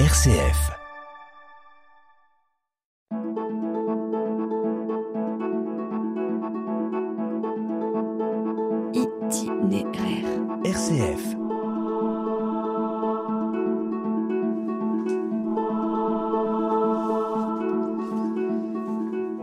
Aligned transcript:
RCF. 0.00 0.72
Itinéraire. 8.92 10.26
RCF. 10.64 11.36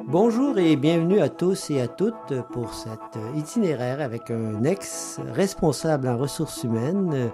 Bonjour 0.05 0.57
et 0.57 0.75
bienvenue 0.75 1.21
à 1.21 1.29
tous 1.29 1.69
et 1.69 1.79
à 1.79 1.87
toutes 1.87 2.33
pour 2.51 2.73
cet 2.73 2.99
itinéraire 3.37 4.01
avec 4.01 4.29
un 4.29 4.65
ex-responsable 4.65 6.09
en 6.09 6.17
ressources 6.17 6.65
humaines 6.65 7.31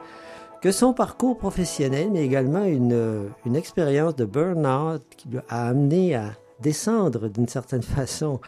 que 0.62 0.72
son 0.72 0.94
parcours 0.94 1.38
professionnel, 1.38 2.10
mais 2.12 2.26
également 2.26 2.64
une, 2.64 3.30
une 3.46 3.56
expérience 3.56 4.16
de 4.16 4.26
burn-out 4.26 5.04
qui 5.16 5.30
lui 5.30 5.40
a 5.50 5.68
amené 5.68 6.16
à 6.16 6.34
descendre 6.62 7.30
d'une 7.30 7.48
certaine 7.48 7.82
façon, 7.84 8.40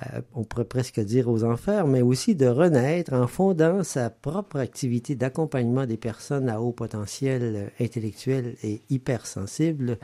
euh, 0.00 0.20
on 0.34 0.44
pourrait 0.44 0.64
presque 0.64 1.00
dire 1.00 1.28
aux 1.28 1.44
enfers, 1.44 1.86
mais 1.86 2.02
aussi 2.02 2.34
de 2.34 2.46
renaître 2.46 3.12
en 3.14 3.26
fondant 3.26 3.82
sa 3.82 4.10
propre 4.10 4.58
activité 4.58 5.14
d'accompagnement 5.14 5.86
des 5.86 5.96
personnes 5.96 6.48
à 6.48 6.60
haut 6.60 6.72
potentiel 6.72 7.72
intellectuel 7.80 8.56
et 8.62 8.80
hypersensible. 8.90 9.98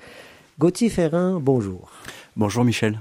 Gauthier 0.58 0.88
Ferrand, 0.88 1.40
bonjour. 1.40 1.90
Bonjour 2.36 2.64
Michel. 2.64 3.00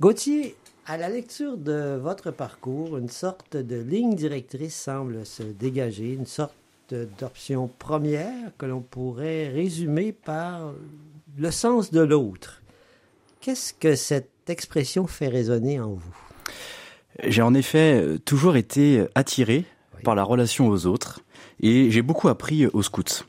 Gauthier, 0.00 0.56
à 0.86 0.96
la 0.96 1.08
lecture 1.08 1.56
de 1.56 1.96
votre 1.96 2.30
parcours, 2.30 2.98
une 2.98 3.08
sorte 3.08 3.56
de 3.56 3.76
ligne 3.76 4.14
directrice 4.14 4.76
semble 4.76 5.26
se 5.26 5.42
dégager, 5.42 6.12
une 6.12 6.26
sorte 6.26 6.54
d'option 7.18 7.68
première 7.78 8.56
que 8.58 8.66
l'on 8.66 8.80
pourrait 8.80 9.48
résumer 9.48 10.12
par 10.12 10.72
le 11.38 11.50
sens 11.50 11.90
de 11.90 12.00
l'autre. 12.00 12.62
Qu'est-ce 13.40 13.72
que 13.72 13.94
cette 13.94 14.30
expression 14.48 15.06
fait 15.06 15.28
résonner 15.28 15.80
en 15.80 15.94
vous? 15.94 16.16
J'ai 17.24 17.42
en 17.42 17.54
effet 17.54 18.18
toujours 18.24 18.56
été 18.56 19.04
attiré 19.14 19.64
oui. 19.94 20.02
par 20.02 20.14
la 20.14 20.22
relation 20.22 20.68
aux 20.68 20.86
autres 20.86 21.20
et 21.60 21.90
j'ai 21.90 22.02
beaucoup 22.02 22.28
appris 22.28 22.66
aux 22.66 22.82
scouts. 22.82 23.24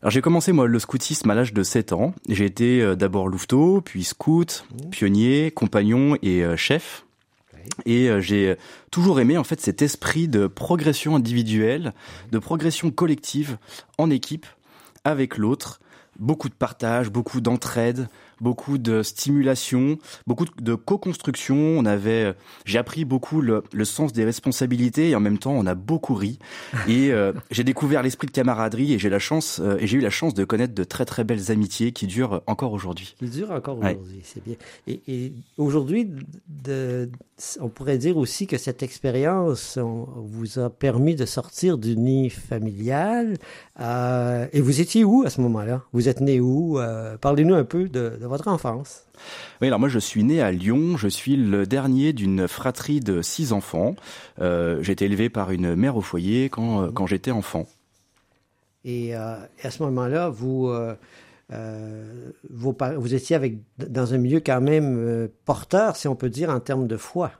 Alors 0.00 0.10
j'ai 0.10 0.20
commencé 0.20 0.52
moi 0.52 0.66
le 0.66 0.78
scoutisme 0.78 1.30
à 1.30 1.34
l'âge 1.34 1.52
de 1.52 1.62
7 1.62 1.92
ans. 1.92 2.14
J'ai 2.28 2.44
été 2.44 2.80
euh, 2.80 2.94
d'abord 2.94 3.28
louveteau, 3.28 3.80
puis 3.80 4.04
scout, 4.04 4.64
mmh. 4.70 4.90
pionnier, 4.90 5.50
compagnon 5.50 6.16
et 6.22 6.44
euh, 6.44 6.56
chef. 6.56 7.04
Et 7.86 8.08
euh, 8.08 8.20
j'ai 8.20 8.56
toujours 8.90 9.20
aimé 9.20 9.38
en 9.38 9.44
fait 9.44 9.60
cet 9.60 9.82
esprit 9.82 10.28
de 10.28 10.46
progression 10.46 11.16
individuelle, 11.16 11.92
de 12.30 12.38
progression 12.38 12.90
collective 12.90 13.58
en 13.98 14.10
équipe 14.10 14.46
avec 15.04 15.36
l'autre, 15.36 15.80
beaucoup 16.18 16.48
de 16.48 16.54
partage, 16.54 17.10
beaucoup 17.10 17.40
d'entraide, 17.40 18.08
beaucoup 18.42 18.78
de 18.78 19.02
stimulation, 19.02 19.98
beaucoup 20.26 20.44
de 20.60 20.74
co-construction. 20.74 21.56
On 21.56 21.86
avait, 21.86 22.34
j'ai 22.64 22.78
appris 22.78 23.04
beaucoup 23.04 23.40
le, 23.40 23.62
le, 23.72 23.84
sens 23.84 24.12
des 24.12 24.24
responsabilités 24.24 25.10
et 25.10 25.14
en 25.14 25.20
même 25.20 25.38
temps 25.38 25.52
on 25.52 25.66
a 25.66 25.74
beaucoup 25.74 26.14
ri. 26.14 26.38
Et 26.88 27.12
euh, 27.12 27.32
j'ai 27.50 27.64
découvert 27.64 28.02
l'esprit 28.02 28.26
de 28.26 28.32
camaraderie 28.32 28.92
et 28.92 28.98
j'ai 28.98 29.10
la 29.10 29.18
chance 29.18 29.60
euh, 29.62 29.78
et 29.78 29.86
j'ai 29.86 29.98
eu 29.98 30.00
la 30.00 30.10
chance 30.10 30.34
de 30.34 30.44
connaître 30.44 30.74
de 30.74 30.84
très 30.84 31.04
très 31.04 31.24
belles 31.24 31.50
amitiés 31.50 31.92
qui 31.92 32.06
durent 32.06 32.42
encore 32.46 32.72
aujourd'hui. 32.72 33.14
Qui 33.18 33.28
durent 33.28 33.52
encore 33.52 33.78
aujourd'hui, 33.78 34.16
ouais. 34.16 34.22
c'est 34.24 34.44
bien. 34.44 34.56
Et, 34.86 35.00
et 35.06 35.32
aujourd'hui, 35.56 36.10
on 37.60 37.68
pourrait 37.68 37.98
dire 37.98 38.16
aussi 38.16 38.46
que 38.46 38.58
cette 38.58 38.82
expérience 38.82 39.78
vous 39.78 40.58
a 40.58 40.70
permis 40.70 41.14
de 41.14 41.26
sortir 41.26 41.78
du 41.78 41.96
nid 41.96 42.30
familial. 42.30 43.36
Euh, 43.80 44.46
et 44.52 44.60
vous 44.60 44.80
étiez 44.80 45.04
où 45.04 45.24
à 45.24 45.30
ce 45.30 45.40
moment-là? 45.40 45.82
Vous 45.92 46.08
êtes 46.08 46.20
né 46.20 46.40
où? 46.40 46.78
Euh, 46.78 47.16
Parlez-nous 47.18 47.54
un 47.54 47.64
peu 47.64 47.88
de, 47.88 48.18
de 48.20 48.26
votre 48.32 48.48
enfance. 48.48 49.04
Oui, 49.60 49.68
alors 49.68 49.78
moi 49.78 49.88
je 49.88 49.98
suis 49.98 50.24
né 50.24 50.40
à 50.40 50.50
Lyon, 50.50 50.96
je 50.96 51.06
suis 51.06 51.36
le 51.36 51.66
dernier 51.66 52.12
d'une 52.12 52.48
fratrie 52.48 53.00
de 53.00 53.20
six 53.22 53.52
enfants. 53.52 53.94
Euh, 54.40 54.82
j'ai 54.82 54.92
été 54.92 55.04
élevé 55.04 55.28
par 55.28 55.50
une 55.50 55.76
mère 55.76 55.96
au 55.96 56.00
foyer 56.00 56.48
quand, 56.48 56.80
mmh. 56.80 56.92
quand 56.94 57.06
j'étais 57.06 57.30
enfant. 57.30 57.66
Et, 58.84 59.14
euh, 59.14 59.36
et, 59.62 59.66
à 59.66 59.70
ce 59.70 59.82
moment-là, 59.84 60.30
vous, 60.30 60.68
euh, 60.68 60.94
vous, 62.50 62.74
vous, 62.96 63.14
étiez 63.14 63.36
avec, 63.36 63.58
dans 63.78 64.14
un 64.14 64.18
milieu 64.18 64.40
quand 64.40 64.60
même 64.60 65.28
porteur, 65.44 65.96
si 65.96 66.08
on 66.08 66.16
peut 66.16 66.30
dire, 66.30 66.48
en 66.50 66.58
termes 66.58 66.88
de 66.88 66.96
foi. 66.96 67.32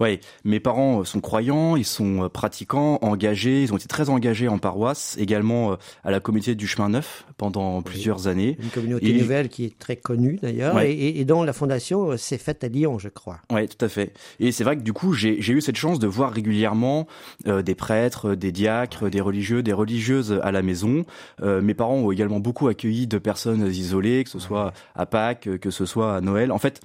Oui, 0.00 0.20
mes 0.44 0.60
parents 0.60 1.04
sont 1.04 1.20
croyants, 1.20 1.76
ils 1.76 1.84
sont 1.84 2.28
pratiquants, 2.32 2.98
engagés, 3.02 3.62
ils 3.62 3.72
ont 3.72 3.76
été 3.76 3.86
très 3.86 4.10
engagés 4.10 4.48
en 4.48 4.58
paroisse, 4.58 5.16
également 5.18 5.76
à 6.04 6.10
la 6.10 6.20
communauté 6.20 6.54
du 6.54 6.66
chemin 6.66 6.88
neuf 6.88 7.24
pendant 7.36 7.78
oui, 7.78 7.84
plusieurs 7.84 8.26
années. 8.26 8.56
Une 8.62 8.70
communauté 8.70 9.10
et 9.10 9.20
nouvelle 9.20 9.48
qui 9.48 9.64
est 9.64 9.78
très 9.78 9.96
connue 9.96 10.38
d'ailleurs 10.42 10.74
ouais. 10.74 10.92
et, 10.92 11.20
et, 11.20 11.24
dont 11.24 11.42
la 11.42 11.52
fondation 11.52 12.16
s'est 12.16 12.38
faite 12.38 12.64
à 12.64 12.68
Lyon, 12.68 12.98
je 12.98 13.08
crois. 13.08 13.40
Oui, 13.50 13.66
tout 13.68 13.84
à 13.84 13.88
fait. 13.88 14.12
Et 14.38 14.52
c'est 14.52 14.64
vrai 14.64 14.76
que 14.76 14.82
du 14.82 14.92
coup, 14.92 15.12
j'ai 15.12 15.52
eu 15.52 15.60
cette 15.60 15.76
chance 15.76 15.98
de 15.98 16.06
voir 16.06 16.32
régulièrement 16.32 17.06
euh, 17.46 17.62
des 17.62 17.74
prêtres, 17.74 18.34
des 18.34 18.52
diacres, 18.52 19.10
des 19.10 19.20
religieux, 19.20 19.62
des 19.62 19.72
religieuses 19.72 20.40
à 20.42 20.52
la 20.52 20.62
maison. 20.62 21.04
Euh, 21.42 21.60
mes 21.60 21.74
parents 21.74 21.96
ont 21.96 22.10
également 22.10 22.40
beaucoup 22.40 22.68
accueilli 22.68 23.06
de 23.06 23.18
personnes 23.18 23.66
isolées, 23.66 24.24
que 24.24 24.30
ce 24.30 24.38
soit 24.38 24.72
à 24.94 25.06
Pâques, 25.06 25.48
que 25.60 25.70
ce 25.70 25.86
soit 25.86 26.16
à 26.16 26.20
Noël. 26.20 26.52
En 26.52 26.58
fait, 26.58 26.80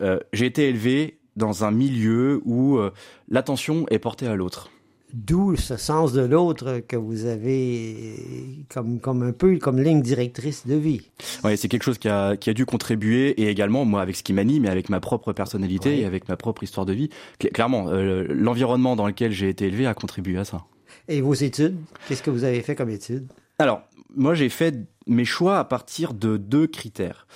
euh, 0.00 0.18
j'ai 0.32 0.46
été 0.46 0.68
élevé 0.68 1.17
dans 1.38 1.64
un 1.64 1.70
milieu 1.70 2.42
où 2.44 2.76
euh, 2.76 2.92
l'attention 3.30 3.86
est 3.90 3.98
portée 3.98 4.26
à 4.26 4.34
l'autre. 4.34 4.70
D'où 5.14 5.56
ce 5.56 5.78
sens 5.78 6.12
de 6.12 6.20
l'autre 6.20 6.82
que 6.86 6.96
vous 6.96 7.24
avez 7.24 8.66
comme, 8.68 9.00
comme 9.00 9.22
un 9.22 9.32
peu 9.32 9.56
comme 9.56 9.80
ligne 9.80 10.02
directrice 10.02 10.66
de 10.66 10.74
vie. 10.74 11.00
Oui, 11.44 11.56
c'est 11.56 11.68
quelque 11.68 11.84
chose 11.84 11.96
qui 11.96 12.10
a, 12.10 12.36
qui 12.36 12.50
a 12.50 12.52
dû 12.52 12.66
contribuer 12.66 13.30
et 13.40 13.48
également, 13.48 13.86
moi, 13.86 14.02
avec 14.02 14.16
ce 14.16 14.22
qui 14.22 14.34
m'anime 14.34 14.66
et 14.66 14.68
avec 14.68 14.90
ma 14.90 15.00
propre 15.00 15.32
personnalité 15.32 15.90
oui. 15.94 16.00
et 16.00 16.04
avec 16.04 16.28
ma 16.28 16.36
propre 16.36 16.62
histoire 16.62 16.84
de 16.84 16.92
vie. 16.92 17.08
Clairement, 17.38 17.88
euh, 17.88 18.26
l'environnement 18.28 18.96
dans 18.96 19.06
lequel 19.06 19.32
j'ai 19.32 19.48
été 19.48 19.66
élevé 19.66 19.86
a 19.86 19.94
contribué 19.94 20.36
à 20.36 20.44
ça. 20.44 20.66
Et 21.08 21.22
vos 21.22 21.32
études? 21.32 21.78
Qu'est-ce 22.06 22.22
que 22.22 22.30
vous 22.30 22.44
avez 22.44 22.60
fait 22.60 22.74
comme 22.74 22.90
études? 22.90 23.28
Alors, 23.58 23.80
moi, 24.14 24.34
j'ai 24.34 24.50
fait 24.50 24.74
mes 25.06 25.24
choix 25.24 25.58
à 25.58 25.64
partir 25.64 26.12
de 26.12 26.36
deux 26.36 26.66
critères 26.66 27.26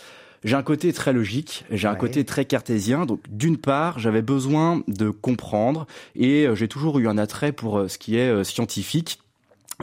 j'ai 0.44 0.56
un 0.56 0.62
côté 0.62 0.92
très 0.92 1.12
logique, 1.12 1.64
j'ai 1.70 1.86
ouais. 1.86 1.94
un 1.94 1.96
côté 1.96 2.24
très 2.24 2.44
cartésien. 2.44 3.06
Donc, 3.06 3.20
d'une 3.28 3.56
part, 3.56 3.98
j'avais 3.98 4.22
besoin 4.22 4.82
de 4.88 5.10
comprendre 5.10 5.86
et 6.16 6.46
j'ai 6.54 6.68
toujours 6.68 6.98
eu 6.98 7.08
un 7.08 7.18
attrait 7.18 7.52
pour 7.52 7.84
ce 7.88 7.98
qui 7.98 8.16
est 8.16 8.44
scientifique. 8.44 9.20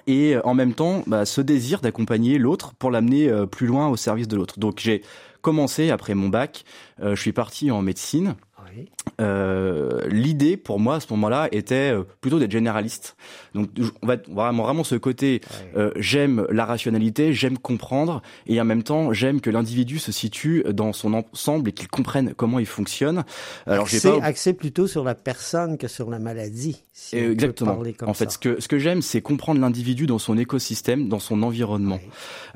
Et 0.07 0.35
en 0.43 0.53
même 0.53 0.73
temps, 0.73 1.03
bah, 1.07 1.25
ce 1.25 1.41
désir 1.41 1.81
d'accompagner 1.81 2.37
l'autre 2.37 2.73
pour 2.75 2.91
l'amener 2.91 3.31
plus 3.51 3.67
loin 3.67 3.87
au 3.87 3.97
service 3.97 4.27
de 4.27 4.35
l'autre. 4.35 4.59
Donc, 4.59 4.79
j'ai 4.79 5.01
commencé 5.41 5.89
après 5.89 6.15
mon 6.15 6.29
bac, 6.29 6.63
euh, 7.01 7.15
je 7.15 7.21
suis 7.21 7.33
parti 7.33 7.71
en 7.71 7.81
médecine. 7.81 8.35
Oui. 8.75 8.89
Euh, 9.21 10.01
L'idée 10.09 10.57
pour 10.57 10.79
moi 10.79 10.95
à 10.95 10.99
ce 10.99 11.07
moment-là 11.11 11.49
était 11.51 11.93
plutôt 12.21 12.39
d'être 12.39 12.51
généraliste. 12.51 13.15
Donc 13.53 13.69
on 14.01 14.07
va 14.07 14.17
vraiment 14.27 14.63
vraiment 14.63 14.83
ce 14.83 14.95
côté 14.95 15.41
oui. 15.43 15.57
euh, 15.77 15.91
j'aime 15.97 16.45
la 16.49 16.65
rationalité, 16.65 17.33
j'aime 17.33 17.57
comprendre 17.57 18.21
et 18.47 18.59
en 18.61 18.65
même 18.65 18.83
temps 18.83 19.13
j'aime 19.13 19.41
que 19.41 19.49
l'individu 19.49 19.99
se 19.99 20.11
situe 20.11 20.63
dans 20.71 20.93
son 20.93 21.13
ensemble 21.13 21.69
et 21.69 21.71
qu'il 21.71 21.87
comprenne 21.87 22.33
comment 22.35 22.59
il 22.59 22.65
fonctionne. 22.65 23.23
Alors 23.65 23.87
j'ai 23.87 23.99
pas 23.99 24.19
axé 24.23 24.53
plutôt 24.53 24.87
sur 24.87 25.03
la 25.03 25.15
personne 25.15 25.77
que 25.77 25.87
sur 25.87 26.09
la 26.09 26.19
maladie. 26.19 26.83
Si 26.93 27.15
Exactement. 27.15 27.81
en 28.05 28.13
fait, 28.13 28.25
ça. 28.25 28.31
ce 28.31 28.37
que 28.37 28.61
ce 28.61 28.67
que 28.67 28.77
j'aime, 28.77 29.01
c'est 29.01 29.21
comprendre 29.21 29.61
l'individu 29.61 30.05
dans 30.05 30.19
son 30.19 30.37
écosystème, 30.37 31.07
dans 31.07 31.19
son 31.19 31.43
environnement. 31.43 31.99
Oui. 32.03 32.09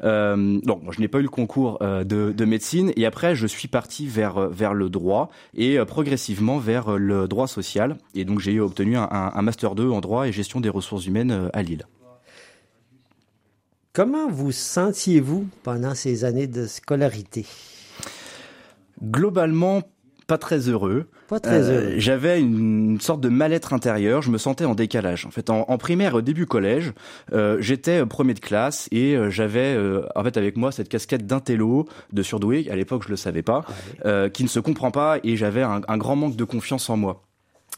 Euh, 0.04 0.60
donc, 0.64 0.82
je 0.92 1.00
n'ai 1.00 1.08
pas 1.08 1.20
eu 1.20 1.24
le 1.24 1.30
concours 1.30 1.78
euh, 1.82 2.04
de, 2.04 2.34
de, 2.36 2.46
médecine 2.46 2.92
et 2.98 3.06
après, 3.06 3.36
je 3.36 3.48
suis 3.48 3.70
parti 3.70 4.06
vers 4.06 4.50
vers 4.50 4.74
le 4.74 4.90
droit 4.90 5.30
et 5.56 5.80
euh, 5.80 5.86
progressivement 6.04 6.58
vers 6.58 6.98
le 6.98 7.30
droit 7.30 7.48
social. 7.48 7.98
Et 8.14 8.26
donc, 8.26 8.42
j'ai 8.42 8.60
obtenu 8.60 8.98
un, 8.98 9.08
un, 9.10 9.42
master 9.42 9.74
2 9.74 9.90
en 9.90 10.02
droit 10.02 10.28
et 10.28 10.34
gestion 10.34 10.60
des 10.60 10.68
ressources 10.68 11.06
humaines 11.06 11.50
à 11.54 11.64
Lille. 11.64 11.88
Comment 13.94 14.30
vous 14.30 14.52
sentiez-vous 14.52 15.48
pendant 15.64 15.96
ces 15.96 16.26
années 16.26 16.48
de 16.48 16.68
scolarité? 16.68 17.46
Globalement, 19.02 19.82
pas 20.28 20.38
très 20.38 20.70
heureux. 20.70 21.08
Pas 21.28 21.40
très 21.40 21.70
heureux. 21.70 21.84
Euh, 21.84 21.96
J'avais 21.98 22.40
une 22.40 23.00
sorte 23.00 23.22
de 23.22 23.30
mal-être 23.30 23.74
intérieur. 23.74 24.22
Je 24.22 24.30
me 24.32 24.38
sentais 24.38 24.66
en 24.66 24.76
décalage. 24.76 25.26
En 25.26 25.32
fait, 25.32 25.50
en, 25.50 25.66
en 25.68 25.78
primaire, 25.78 26.16
au 26.16 26.22
début 26.22 26.46
collège, 26.46 26.94
euh, 27.34 27.58
j'étais 27.60 28.06
premier 28.06 28.34
de 28.34 28.40
classe 28.40 28.88
et 28.92 29.16
euh, 29.16 29.30
j'avais 29.30 29.78
en 30.16 30.24
fait 30.24 30.38
avec 30.38 30.58
moi 30.58 30.72
cette 30.72 30.90
casquette 30.90 31.26
d'intello, 31.26 31.88
de 32.12 32.24
surdoué. 32.24 32.68
À 32.70 32.76
l'époque, 32.76 33.04
je 33.06 33.10
le 33.10 33.16
savais 33.16 33.42
pas, 33.42 33.66
ah 34.06 34.30
qui 34.30 34.44
ne 34.44 34.50
se 34.50 34.60
comprend 34.60 34.92
pas 34.92 35.18
et 35.24 35.36
j'avais 35.36 35.62
un, 35.62 35.82
un 35.88 35.98
grand 35.98 36.16
manque 36.16 36.36
de 36.36 36.44
confiance 36.44 36.90
en 36.90 36.98
moi. 36.98 37.24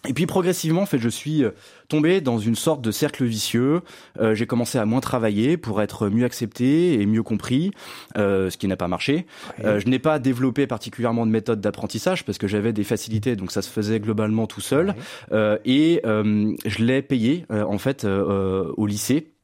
Et 0.07 0.13
puis 0.13 0.25
progressivement, 0.25 0.81
en 0.81 0.85
fait, 0.85 0.99
je 0.99 1.09
suis 1.09 1.43
tombé 1.87 2.21
dans 2.21 2.39
une 2.39 2.55
sorte 2.55 2.81
de 2.81 2.91
cercle 2.91 3.23
vicieux. 3.25 3.81
Euh, 4.19 4.35
j'ai 4.35 4.47
commencé 4.47 4.77
à 4.77 4.85
moins 4.85 4.99
travailler 4.99 5.57
pour 5.57 5.81
être 5.81 6.09
mieux 6.09 6.25
accepté 6.25 6.99
et 6.99 7.05
mieux 7.05 7.23
compris, 7.23 7.71
euh, 8.17 8.49
ce 8.49 8.57
qui 8.57 8.67
n'a 8.67 8.77
pas 8.77 8.87
marché. 8.87 9.25
Euh, 9.63 9.79
je 9.79 9.87
n'ai 9.87 9.99
pas 9.99 10.19
développé 10.19 10.67
particulièrement 10.67 11.25
de 11.25 11.31
méthode 11.31 11.61
d'apprentissage 11.61 12.25
parce 12.25 12.37
que 12.37 12.47
j'avais 12.47 12.73
des 12.73 12.83
facilités, 12.83 13.35
donc 13.35 13.51
ça 13.51 13.61
se 13.61 13.69
faisait 13.69 13.99
globalement 13.99 14.47
tout 14.47 14.61
seul. 14.61 14.95
Oui. 15.31 15.37
et 15.65 16.01
je 16.03 16.83
l'ai 16.83 17.01
payé 17.01 17.45
en 17.49 17.77
fait 17.77 18.05
au 18.05 18.85
lycée 18.85 19.34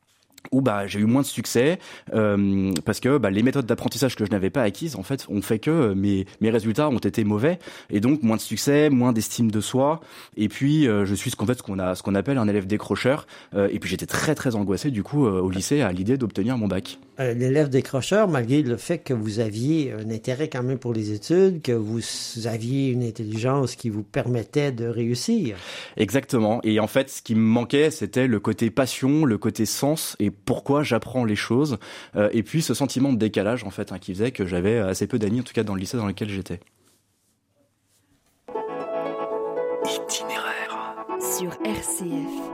où 0.52 0.62
bah 0.62 0.88
j'ai 0.88 1.00
eu 1.00 1.06
moins 1.06 1.22
de 1.22 1.28
succès 1.28 1.80
euh, 2.14 2.72
parce 2.86 3.00
que 3.00 3.18
bah, 3.18 3.30
les 3.30 3.44
méthodes 3.44 3.66
d'apprentissage 3.66 4.16
que 4.16 4.26
je 4.26 4.32
n'avais 4.32 4.50
pas 4.50 4.64
acquises 4.64 4.96
en 4.96 5.04
fait 5.04 5.26
ont 5.30 5.42
fait 5.42 5.60
que 5.60 5.94
mes 5.94 6.26
mes 6.42 6.50
résultats 6.50 6.90
ont 6.90 6.98
été 6.98 7.24
mauvais 7.24 7.60
et 7.90 8.00
donc 8.00 8.24
moins 8.24 8.38
de 8.38 8.42
succès, 8.42 8.90
moins 8.90 9.14
d'estime 9.14 9.52
de 9.52 9.62
soi 9.62 10.02
et 10.36 10.50
puis 10.50 10.88
euh, 10.88 11.06
je 11.06 11.16
suis 11.16 11.32
ce 11.32 11.36
qu'on 11.36 11.46
fait 11.46 11.58
ce 11.58 11.64
qu'on 11.64 11.80
a 11.80 11.96
ce 11.96 12.04
qu'on 12.04 12.16
appelle 12.16 12.38
un 12.38 12.48
élève 12.48 12.68
décrocheur 12.68 13.28
euh, 13.54 13.70
et 13.72 13.80
puis 13.80 13.90
j'étais 13.90 14.06
très 14.06 14.36
très 14.36 14.56
angoissé 14.56 14.92
du 14.92 15.04
coup 15.04 15.26
au 15.26 15.50
lycée 15.50 15.82
à 15.82 15.92
l'idée 15.92 16.18
d'obtenir 16.18 16.58
mon 16.58 16.68
bac. 16.68 17.00
L'élève 17.20 17.70
décrocheur 17.70 18.28
malgré 18.28 18.64
le 18.64 18.78
fait 18.78 18.98
que 18.98 19.14
vous 19.14 19.40
aviez 19.40 19.94
un 19.94 20.10
intérêt 20.10 20.50
quand 20.50 20.64
même 20.64 20.80
pour 20.80 20.92
les 20.92 21.12
études, 21.12 21.62
que 21.62 21.72
vous 21.72 22.02
aviez 22.46 22.90
une 22.90 23.04
intelligence 23.04 23.76
qui 23.76 23.90
vous 23.90 24.02
permettait 24.02 24.72
de 24.72 24.86
réussir. 24.86 25.56
Exactement 25.98 26.62
et 26.64 26.80
en 26.80 26.88
fait 26.88 27.10
ce 27.10 27.22
qui 27.22 27.36
me 27.36 27.42
manquait 27.42 27.92
c'était 27.92 28.28
le 28.28 28.40
côté 28.40 28.72
passion, 28.72 29.24
le 29.24 29.38
côté 29.38 29.66
sens 29.66 30.16
et 30.20 30.31
pourquoi 30.46 30.84
j'apprends 30.84 31.26
les 31.26 31.36
choses, 31.36 31.78
euh, 32.16 32.30
et 32.32 32.44
puis 32.44 32.62
ce 32.62 32.74
sentiment 32.74 33.12
de 33.14 33.18
décalage 33.18 33.64
en 33.64 33.70
fait 33.70 33.92
hein, 33.92 34.00
qui 34.00 34.14
faisait 34.14 34.32
que 34.32 34.46
j'avais 34.46 34.78
assez 34.78 35.08
peu 35.08 35.20
d'amis, 35.20 35.42
en 35.42 35.44
tout 35.44 35.54
cas 35.54 35.64
dans 35.64 35.76
le 35.76 35.80
lycée 35.80 35.98
dans 35.98 36.08
lequel 36.08 36.30
j'étais. 36.30 36.60
Itinéraire 39.86 40.96
sur 41.20 41.52
RCF. 41.66 42.52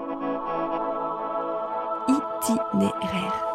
Itinéraire. 2.08 3.48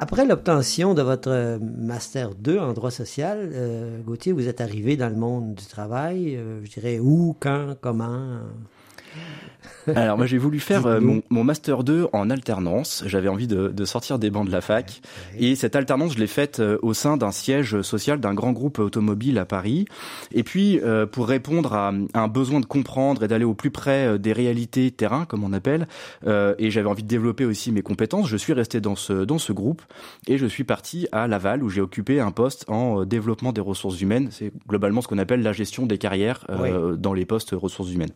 Après 0.00 0.24
l'obtention 0.24 0.94
de 0.94 1.02
votre 1.02 1.58
master 1.60 2.34
2 2.36 2.58
en 2.58 2.72
droit 2.72 2.92
social, 2.92 3.50
euh, 3.52 4.00
Gauthier, 4.00 4.32
vous 4.32 4.46
êtes 4.46 4.60
arrivé 4.60 4.96
dans 4.96 5.08
le 5.08 5.16
monde 5.16 5.56
du 5.56 5.66
travail. 5.66 6.36
Euh, 6.36 6.64
je 6.64 6.70
dirais 6.70 7.00
où, 7.00 7.34
quand, 7.40 7.74
comment? 7.80 8.38
alors 9.94 10.16
moi 10.16 10.26
j'ai 10.26 10.38
voulu 10.38 10.60
faire 10.60 10.86
euh, 10.86 11.00
mon, 11.00 11.22
mon, 11.30 11.44
master 11.44 11.84
2 11.84 12.08
en 12.12 12.30
alternance. 12.30 13.02
J'avais 13.06 13.28
envie 13.28 13.46
de, 13.46 13.68
de, 13.68 13.84
sortir 13.84 14.18
des 14.18 14.30
bancs 14.30 14.46
de 14.46 14.52
la 14.52 14.60
fac 14.60 15.00
et 15.38 15.56
cette 15.56 15.76
alternance 15.76 16.14
je 16.14 16.18
l'ai 16.18 16.26
faite 16.26 16.60
euh, 16.60 16.78
au 16.82 16.94
sein 16.94 17.16
d'un 17.16 17.32
siège 17.32 17.82
social 17.82 18.20
d'un 18.20 18.34
grand 18.34 18.52
groupe 18.52 18.78
automobile 18.78 19.38
à 19.38 19.44
Paris. 19.44 19.86
Et 20.32 20.42
puis 20.42 20.80
euh, 20.80 21.06
pour 21.06 21.28
répondre 21.28 21.74
à, 21.74 21.92
un 22.14 22.28
besoin 22.28 22.60
de 22.60 22.66
comprendre 22.66 23.22
et 23.22 23.28
d'aller 23.28 23.44
au 23.44 23.54
plus 23.54 23.70
près 23.70 24.18
des 24.18 24.32
réalités 24.32 24.90
terrain 24.90 25.24
comme 25.24 25.44
on 25.44 25.52
appelle, 25.52 25.86
et 26.26 26.70
j'avais 26.70 26.88
envie 26.88 27.02
de 27.02 27.08
développer 27.08 27.44
aussi 27.44 27.72
mes 27.72 27.82
compétences, 27.82 28.28
je 28.28 28.36
suis 28.36 28.52
resté 28.52 28.80
dans 28.80 28.96
ce 28.96 29.24
dans 29.24 29.38
ce 29.38 29.52
groupe 29.52 29.82
et 30.26 30.38
je 30.38 30.46
suis 30.46 30.64
parti 30.64 31.08
à 31.12 31.26
Laval 31.26 31.62
où 31.62 31.68
j'ai 31.68 31.80
occupé 31.80 32.20
un 32.20 32.30
poste 32.30 32.64
en 32.68 33.04
développement 33.04 33.52
des 33.52 33.60
ressources 33.60 34.00
humaines. 34.00 34.28
C'est 34.30 34.52
globalement 34.68 35.00
ce 35.00 35.08
qu'on 35.08 35.18
appelle 35.18 35.42
la 35.42 35.52
gestion 35.52 35.86
des 35.86 35.98
carrières 35.98 36.46
dans 36.98 37.12
les 37.12 37.24
postes 37.24 37.50
ressources 37.52 37.92
humaines. 37.92 38.12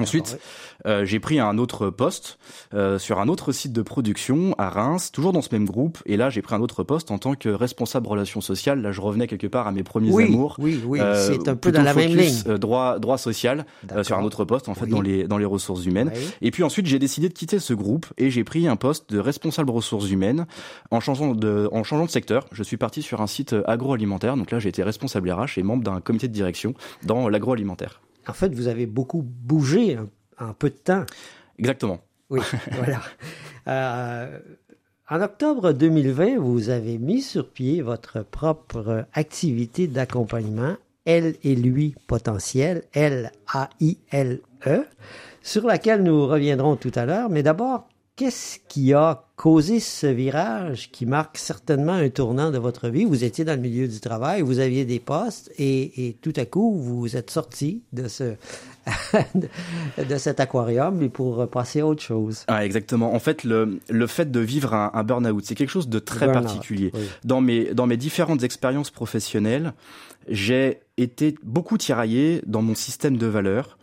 Ensuite, 0.00 0.40
euh, 0.86 1.04
j'ai 1.04 1.20
pris 1.20 1.38
un 1.38 1.56
autre 1.56 1.88
poste 1.88 2.38
euh, 2.74 2.98
sur 2.98 3.20
un 3.20 3.28
autre 3.28 3.52
site 3.52 3.72
de 3.72 3.82
production 3.82 4.52
à 4.58 4.68
Reims, 4.68 5.12
toujours 5.12 5.32
dans 5.32 5.40
ce 5.40 5.50
même 5.52 5.66
groupe. 5.66 5.98
Et 6.04 6.16
là, 6.16 6.30
j'ai 6.30 6.42
pris 6.42 6.56
un 6.56 6.60
autre 6.60 6.82
poste 6.82 7.12
en 7.12 7.18
tant 7.18 7.34
que 7.34 7.48
responsable 7.48 8.08
relations 8.08 8.40
sociales. 8.40 8.82
Là, 8.82 8.90
je 8.90 9.00
revenais 9.00 9.28
quelque 9.28 9.46
part 9.46 9.68
à 9.68 9.72
mes 9.72 9.84
premiers 9.84 10.10
oui, 10.10 10.24
amours. 10.24 10.56
Oui, 10.58 10.80
oui, 10.84 11.00
euh, 11.00 11.28
c'est 11.28 11.48
un 11.48 11.54
peu 11.54 11.70
dans 11.70 11.82
la 11.82 11.94
même 11.94 12.14
ligne. 12.14 12.42
Euh, 12.48 12.58
droit, 12.58 12.98
droit 12.98 13.18
social 13.18 13.66
euh, 13.92 14.02
sur 14.02 14.18
un 14.18 14.24
autre 14.24 14.44
poste 14.44 14.68
en 14.68 14.74
fait 14.74 14.86
dans 14.86 15.00
les 15.00 15.28
dans 15.28 15.38
les 15.38 15.44
ressources 15.44 15.84
humaines. 15.84 16.10
Et 16.42 16.50
puis 16.50 16.64
ensuite, 16.64 16.86
j'ai 16.86 16.98
décidé 16.98 17.28
de 17.28 17.34
quitter 17.34 17.60
ce 17.60 17.72
groupe 17.72 18.06
et 18.18 18.30
j'ai 18.30 18.42
pris 18.42 18.66
un 18.66 18.76
poste 18.76 19.12
de 19.12 19.20
responsable 19.20 19.70
ressources 19.70 20.10
humaines 20.10 20.46
en 20.90 20.98
changeant 20.98 21.34
de 21.34 21.68
en 21.70 21.84
changeant 21.84 22.06
de 22.06 22.10
secteur. 22.10 22.48
Je 22.50 22.64
suis 22.64 22.76
parti 22.76 23.00
sur 23.00 23.20
un 23.20 23.28
site 23.28 23.54
agroalimentaire. 23.66 24.36
Donc 24.36 24.50
là, 24.50 24.58
j'ai 24.58 24.70
été 24.70 24.82
responsable 24.82 25.30
RH 25.30 25.58
et 25.58 25.62
membre 25.62 25.84
d'un 25.84 26.00
comité 26.00 26.26
de 26.26 26.32
direction 26.32 26.74
dans 27.04 27.28
l'agroalimentaire. 27.28 28.00
En 28.28 28.32
fait, 28.32 28.54
vous 28.54 28.68
avez 28.68 28.86
beaucoup 28.86 29.22
bougé 29.22 29.98
en, 30.38 30.52
peu 30.52 30.70
de 30.70 30.76
temps. 30.76 31.04
Exactement. 31.58 32.00
Oui, 32.30 32.40
voilà. 32.72 33.00
Euh, 33.68 34.38
en 35.10 35.20
octobre 35.20 35.72
2020, 35.72 36.38
vous 36.38 36.70
avez 36.70 36.98
mis 36.98 37.20
sur 37.20 37.50
pied 37.50 37.82
votre 37.82 38.22
propre 38.22 39.06
activité 39.12 39.86
d'accompagnement, 39.86 40.76
elle 41.04 41.36
et 41.42 41.54
lui 41.54 41.94
potentiel, 42.06 42.84
L-A-I-L-E, 42.94 44.86
sur 45.42 45.66
laquelle 45.66 46.02
nous 46.02 46.26
reviendrons 46.26 46.76
tout 46.76 46.92
à 46.94 47.04
l'heure. 47.04 47.28
Mais 47.28 47.42
d'abord, 47.42 47.86
qu'est-ce 48.16 48.58
qui 48.68 48.92
a 48.92 49.24
causé 49.36 49.80
ce 49.80 50.06
virage 50.06 50.90
qui 50.92 51.04
marque 51.04 51.36
certainement 51.36 51.92
un 51.92 52.08
tournant 52.08 52.50
de 52.50 52.58
votre 52.58 52.88
vie? 52.88 53.04
Vous 53.04 53.24
étiez 53.24 53.44
dans 53.44 53.54
le 53.54 53.60
milieu 53.60 53.88
du 53.88 54.00
travail, 54.00 54.42
vous 54.42 54.60
aviez 54.60 54.84
des 54.84 55.00
postes 55.00 55.50
et, 55.58 56.08
et 56.08 56.12
tout 56.14 56.32
à 56.36 56.44
coup, 56.44 56.74
vous 56.78 57.16
êtes 57.16 57.30
sorti 57.30 57.82
de 57.92 58.08
ce 58.08 58.34
de 59.34 60.16
cet 60.18 60.40
aquarium 60.40 61.08
pour 61.10 61.48
passer 61.48 61.80
à 61.80 61.86
autre 61.86 62.02
chose. 62.02 62.44
Ah, 62.48 62.64
exactement. 62.64 63.14
En 63.14 63.18
fait, 63.18 63.42
le, 63.42 63.80
le 63.88 64.06
fait 64.06 64.30
de 64.30 64.40
vivre 64.40 64.74
un, 64.74 64.90
un 64.92 65.02
burn-out, 65.02 65.44
c'est 65.44 65.54
quelque 65.54 65.70
chose 65.70 65.88
de 65.88 65.98
très 65.98 66.30
particulier. 66.30 66.92
Dans, 67.24 67.40
mes, 67.40 67.72
dans 67.72 67.86
mes 67.86 67.96
différentes 67.96 68.42
expériences 68.42 68.90
professionnelles, 68.90 69.72
j'ai 70.28 70.80
été 70.98 71.34
beaucoup 71.42 71.78
tiraillé 71.78 72.42
dans 72.46 72.62
mon 72.62 72.74
système 72.74 73.16
de 73.16 73.26
valeurs 73.26 73.78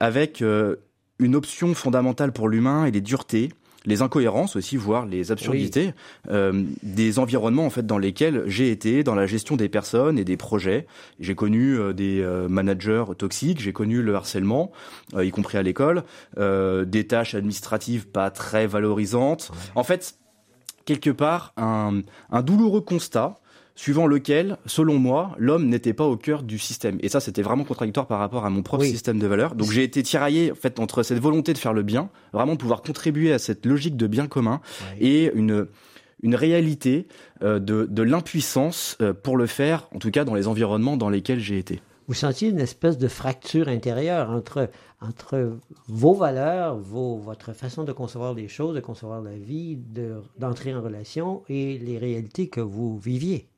avec 0.00 0.40
euh, 0.40 0.76
une 1.18 1.34
option 1.34 1.74
fondamentale 1.74 2.32
pour 2.32 2.48
l'humain 2.48 2.84
et 2.86 2.90
les 2.90 3.00
duretés 3.00 3.50
les 3.86 4.02
incohérences 4.02 4.56
aussi, 4.56 4.76
voire 4.76 5.06
les 5.06 5.30
absurdités 5.30 5.92
euh, 6.30 6.64
des 6.82 7.18
environnements 7.18 7.66
en 7.66 7.70
fait 7.70 7.86
dans 7.86 7.98
lesquels 7.98 8.44
j'ai 8.46 8.70
été 8.70 9.04
dans 9.04 9.14
la 9.14 9.26
gestion 9.26 9.56
des 9.56 9.68
personnes 9.68 10.18
et 10.18 10.24
des 10.24 10.36
projets. 10.36 10.86
J'ai 11.20 11.34
connu 11.34 11.78
euh, 11.78 11.92
des 11.92 12.20
euh, 12.20 12.48
managers 12.48 13.04
toxiques, 13.18 13.60
j'ai 13.60 13.72
connu 13.72 14.02
le 14.02 14.14
harcèlement, 14.14 14.72
y 15.20 15.30
compris 15.30 15.58
à 15.58 15.62
l'école, 15.62 16.02
des 16.36 17.06
tâches 17.06 17.34
administratives 17.34 18.08
pas 18.08 18.30
très 18.30 18.66
valorisantes. 18.66 19.50
En 19.74 19.84
fait, 19.84 20.16
quelque 20.84 21.10
part, 21.10 21.52
un, 21.56 22.00
un 22.30 22.42
douloureux 22.42 22.80
constat 22.80 23.36
suivant 23.76 24.06
lequel, 24.06 24.56
selon 24.66 24.98
moi, 24.98 25.34
l'homme 25.38 25.66
n'était 25.68 25.92
pas 25.94 26.04
au 26.04 26.16
cœur 26.16 26.42
du 26.42 26.58
système. 26.58 26.98
Et 27.00 27.08
ça, 27.08 27.20
c'était 27.20 27.42
vraiment 27.42 27.64
contradictoire 27.64 28.06
par 28.06 28.18
rapport 28.18 28.44
à 28.46 28.50
mon 28.50 28.62
propre 28.62 28.84
système 28.84 29.18
de 29.18 29.26
valeurs. 29.26 29.54
Donc 29.54 29.70
j'ai 29.70 29.82
été 29.82 30.02
tiraillé 30.02 30.52
en 30.52 30.54
fait 30.54 30.78
entre 30.78 31.02
cette 31.02 31.18
volonté 31.18 31.52
de 31.52 31.58
faire 31.58 31.72
le 31.72 31.82
bien, 31.82 32.10
vraiment 32.32 32.56
pouvoir 32.56 32.82
contribuer 32.82 33.32
à 33.32 33.38
cette 33.38 33.66
logique 33.66 33.96
de 33.96 34.06
bien 34.06 34.26
commun, 34.26 34.60
et 35.00 35.30
une 35.34 35.66
une 36.22 36.34
réalité 36.34 37.06
euh, 37.42 37.58
de, 37.60 37.86
de 37.88 38.02
l'impuissance 38.02 38.96
euh, 39.02 39.12
pour 39.12 39.36
le 39.36 39.46
faire, 39.46 39.88
en 39.94 39.98
tout 39.98 40.10
cas 40.10 40.24
dans 40.24 40.34
les 40.34 40.48
environnements 40.48 40.96
dans 40.96 41.10
lesquels 41.10 41.38
j'ai 41.38 41.58
été. 41.58 41.82
Vous 42.08 42.14
sentiez 42.14 42.48
une 42.48 42.60
espèce 42.60 42.98
de 42.98 43.08
fracture 43.08 43.68
intérieure 43.68 44.30
entre, 44.30 44.70
entre 45.00 45.58
vos 45.86 46.14
valeurs, 46.14 46.78
vos, 46.78 47.16
votre 47.16 47.52
façon 47.52 47.84
de 47.84 47.92
concevoir 47.92 48.34
les 48.34 48.48
choses, 48.48 48.74
de 48.74 48.80
concevoir 48.80 49.22
la 49.22 49.36
vie, 49.36 49.78
d'entrer 50.38 50.74
en 50.74 50.82
relation 50.82 51.42
et 51.48 51.78
les 51.78 51.98
réalités 51.98 52.48
que 52.48 52.60
vous 52.60 52.98
viviez. 52.98 53.48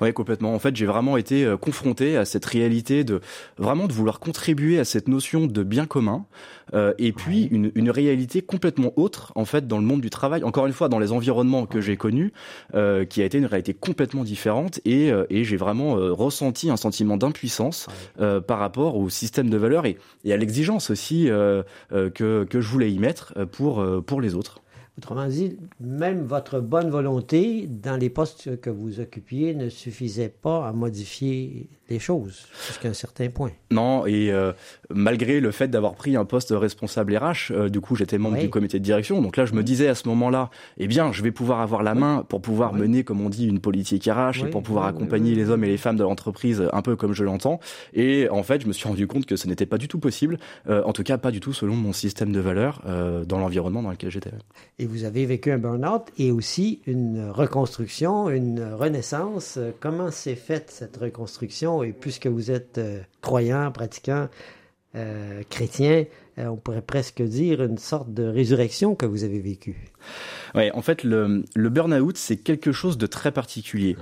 Oui, 0.00 0.12
complètement. 0.12 0.54
En 0.54 0.58
fait, 0.58 0.74
j'ai 0.76 0.86
vraiment 0.86 1.16
été 1.16 1.44
euh, 1.44 1.56
confronté 1.56 2.16
à 2.16 2.24
cette 2.24 2.44
réalité 2.44 3.04
de 3.04 3.20
vraiment 3.58 3.86
de 3.86 3.92
vouloir 3.92 4.20
contribuer 4.20 4.78
à 4.78 4.84
cette 4.84 5.08
notion 5.08 5.46
de 5.46 5.62
bien 5.62 5.86
commun, 5.86 6.26
euh, 6.74 6.92
et 6.98 7.12
puis 7.12 7.44
une, 7.44 7.70
une, 7.74 7.90
réalité 7.90 8.42
complètement 8.42 8.92
autre, 8.96 9.32
en 9.36 9.44
fait, 9.44 9.68
dans 9.68 9.78
le 9.78 9.84
monde 9.84 10.00
du 10.00 10.10
travail. 10.10 10.42
Encore 10.42 10.66
une 10.66 10.72
fois, 10.72 10.88
dans 10.88 10.98
les 10.98 11.12
environnements 11.12 11.66
que 11.66 11.80
j'ai 11.80 11.96
connus, 11.96 12.32
euh, 12.74 13.04
qui 13.04 13.22
a 13.22 13.24
été 13.24 13.38
une 13.38 13.46
réalité 13.46 13.74
complètement 13.74 14.24
différente, 14.24 14.80
et, 14.84 15.12
euh, 15.12 15.24
et 15.30 15.44
j'ai 15.44 15.56
vraiment 15.56 15.96
euh, 15.96 16.12
ressenti 16.12 16.70
un 16.70 16.76
sentiment 16.76 17.16
d'impuissance 17.16 17.86
par 18.46 18.58
rapport 18.58 18.96
au 18.96 19.08
système 19.08 19.50
de 19.50 19.56
valeurs 19.56 19.86
et, 19.86 19.98
et 20.24 20.32
à 20.32 20.36
l'exigence 20.36 20.90
aussi 20.90 21.28
que, 21.90 22.44
que 22.44 22.60
je 22.60 22.68
voulais 22.68 22.90
y 22.90 22.98
mettre 22.98 23.34
pour, 23.46 23.84
pour 24.04 24.20
les 24.20 24.34
autres. 24.34 24.60
Autrement 24.98 25.26
dit, 25.26 25.58
même 25.78 26.24
votre 26.24 26.60
bonne 26.60 26.88
volonté 26.88 27.66
dans 27.66 27.96
les 27.96 28.08
postes 28.08 28.58
que 28.60 28.70
vous 28.70 28.98
occupiez 28.98 29.54
ne 29.54 29.68
suffisait 29.68 30.30
pas 30.30 30.66
à 30.66 30.72
modifier 30.72 31.68
les 31.90 31.98
choses 31.98 32.46
jusqu'à 32.66 32.88
un 32.88 32.94
certain 32.94 33.28
point. 33.28 33.52
Non, 33.70 34.06
et 34.06 34.32
euh, 34.32 34.52
malgré 34.90 35.40
le 35.40 35.50
fait 35.50 35.68
d'avoir 35.68 35.94
pris 35.94 36.16
un 36.16 36.24
poste 36.24 36.52
responsable 36.56 37.16
RH, 37.16 37.52
euh, 37.52 37.68
du 37.68 37.80
coup 37.80 37.96
j'étais 37.96 38.18
membre 38.18 38.36
oui. 38.36 38.44
du 38.44 38.50
comité 38.50 38.78
de 38.78 38.84
direction, 38.84 39.20
donc 39.20 39.36
là 39.36 39.46
je 39.46 39.54
me 39.54 39.62
disais 39.62 39.88
à 39.88 39.94
ce 39.94 40.08
moment-là, 40.08 40.50
eh 40.78 40.86
bien 40.86 41.12
je 41.12 41.22
vais 41.22 41.32
pouvoir 41.32 41.60
avoir 41.60 41.82
la 41.82 41.94
main 41.94 42.24
pour 42.28 42.40
pouvoir 42.40 42.72
oui. 42.72 42.80
mener, 42.80 43.04
comme 43.04 43.20
on 43.20 43.28
dit, 43.28 43.46
une 43.46 43.60
politique 43.60 44.04
RH 44.04 44.42
oui, 44.42 44.42
et 44.46 44.50
pour 44.50 44.62
pouvoir 44.62 44.86
accompagner 44.86 45.34
les 45.34 45.50
hommes 45.50 45.64
et 45.64 45.68
les 45.68 45.76
femmes 45.76 45.96
de 45.96 46.02
l'entreprise 46.02 46.68
un 46.72 46.82
peu 46.82 46.96
comme 46.96 47.12
je 47.12 47.24
l'entends. 47.24 47.60
Et 47.94 48.28
en 48.28 48.42
fait 48.42 48.62
je 48.62 48.66
me 48.66 48.72
suis 48.72 48.88
rendu 48.88 49.06
compte 49.06 49.26
que 49.26 49.36
ce 49.36 49.46
n'était 49.48 49.66
pas 49.66 49.78
du 49.78 49.88
tout 49.88 49.98
possible, 49.98 50.38
euh, 50.68 50.82
en 50.84 50.92
tout 50.92 51.02
cas 51.02 51.18
pas 51.18 51.30
du 51.30 51.40
tout 51.40 51.52
selon 51.52 51.76
mon 51.76 51.92
système 51.92 52.32
de 52.32 52.40
valeurs 52.40 52.82
euh, 52.86 53.24
dans 53.24 53.38
l'environnement 53.38 53.82
dans 53.82 53.90
lequel 53.90 54.10
j'étais. 54.10 54.30
Et 54.78 54.86
vous 54.86 55.04
avez 55.04 55.26
vécu 55.26 55.50
un 55.50 55.58
burn-out 55.58 56.02
et 56.18 56.30
aussi 56.30 56.80
une 56.86 57.30
reconstruction, 57.30 58.30
une 58.30 58.62
renaissance. 58.62 59.58
Comment 59.80 60.10
s'est 60.10 60.36
faite 60.36 60.70
cette 60.70 60.96
reconstruction? 60.96 61.82
Et 61.82 61.92
puisque 61.92 62.26
vous 62.26 62.50
êtes 62.50 62.78
euh, 62.78 63.00
croyant, 63.20 63.70
pratiquant, 63.72 64.28
euh, 64.96 65.42
chrétien, 65.50 66.04
euh, 66.38 66.46
on 66.46 66.56
pourrait 66.56 66.82
presque 66.82 67.22
dire 67.22 67.62
une 67.62 67.78
sorte 67.78 68.12
de 68.12 68.24
résurrection 68.24 68.94
que 68.94 69.06
vous 69.06 69.24
avez 69.24 69.40
vécue. 69.40 69.92
Oui, 70.54 70.70
en 70.72 70.82
fait, 70.82 71.04
le, 71.04 71.44
le 71.54 71.68
burn-out, 71.68 72.16
c'est 72.16 72.36
quelque 72.36 72.72
chose 72.72 72.98
de 72.98 73.06
très 73.06 73.32
particulier. 73.32 73.96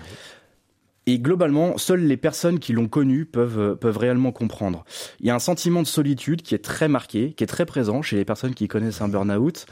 Et 1.06 1.18
globalement, 1.18 1.76
seules 1.78 2.06
les 2.06 2.16
personnes 2.16 2.58
qui 2.58 2.72
l'ont 2.72 2.88
connu 2.88 3.24
peuvent, 3.24 3.58
euh, 3.58 3.74
peuvent 3.74 3.98
réellement 3.98 4.32
comprendre. 4.32 4.84
Il 5.20 5.26
y 5.26 5.30
a 5.30 5.34
un 5.34 5.38
sentiment 5.38 5.82
de 5.82 5.86
solitude 5.86 6.42
qui 6.42 6.54
est 6.54 6.64
très 6.64 6.88
marqué, 6.88 7.32
qui 7.32 7.44
est 7.44 7.48
très 7.48 7.66
présent 7.66 8.02
chez 8.02 8.16
les 8.16 8.24
personnes 8.24 8.54
qui 8.54 8.68
connaissent 8.68 9.00
un 9.00 9.08
burn-out, 9.08 9.66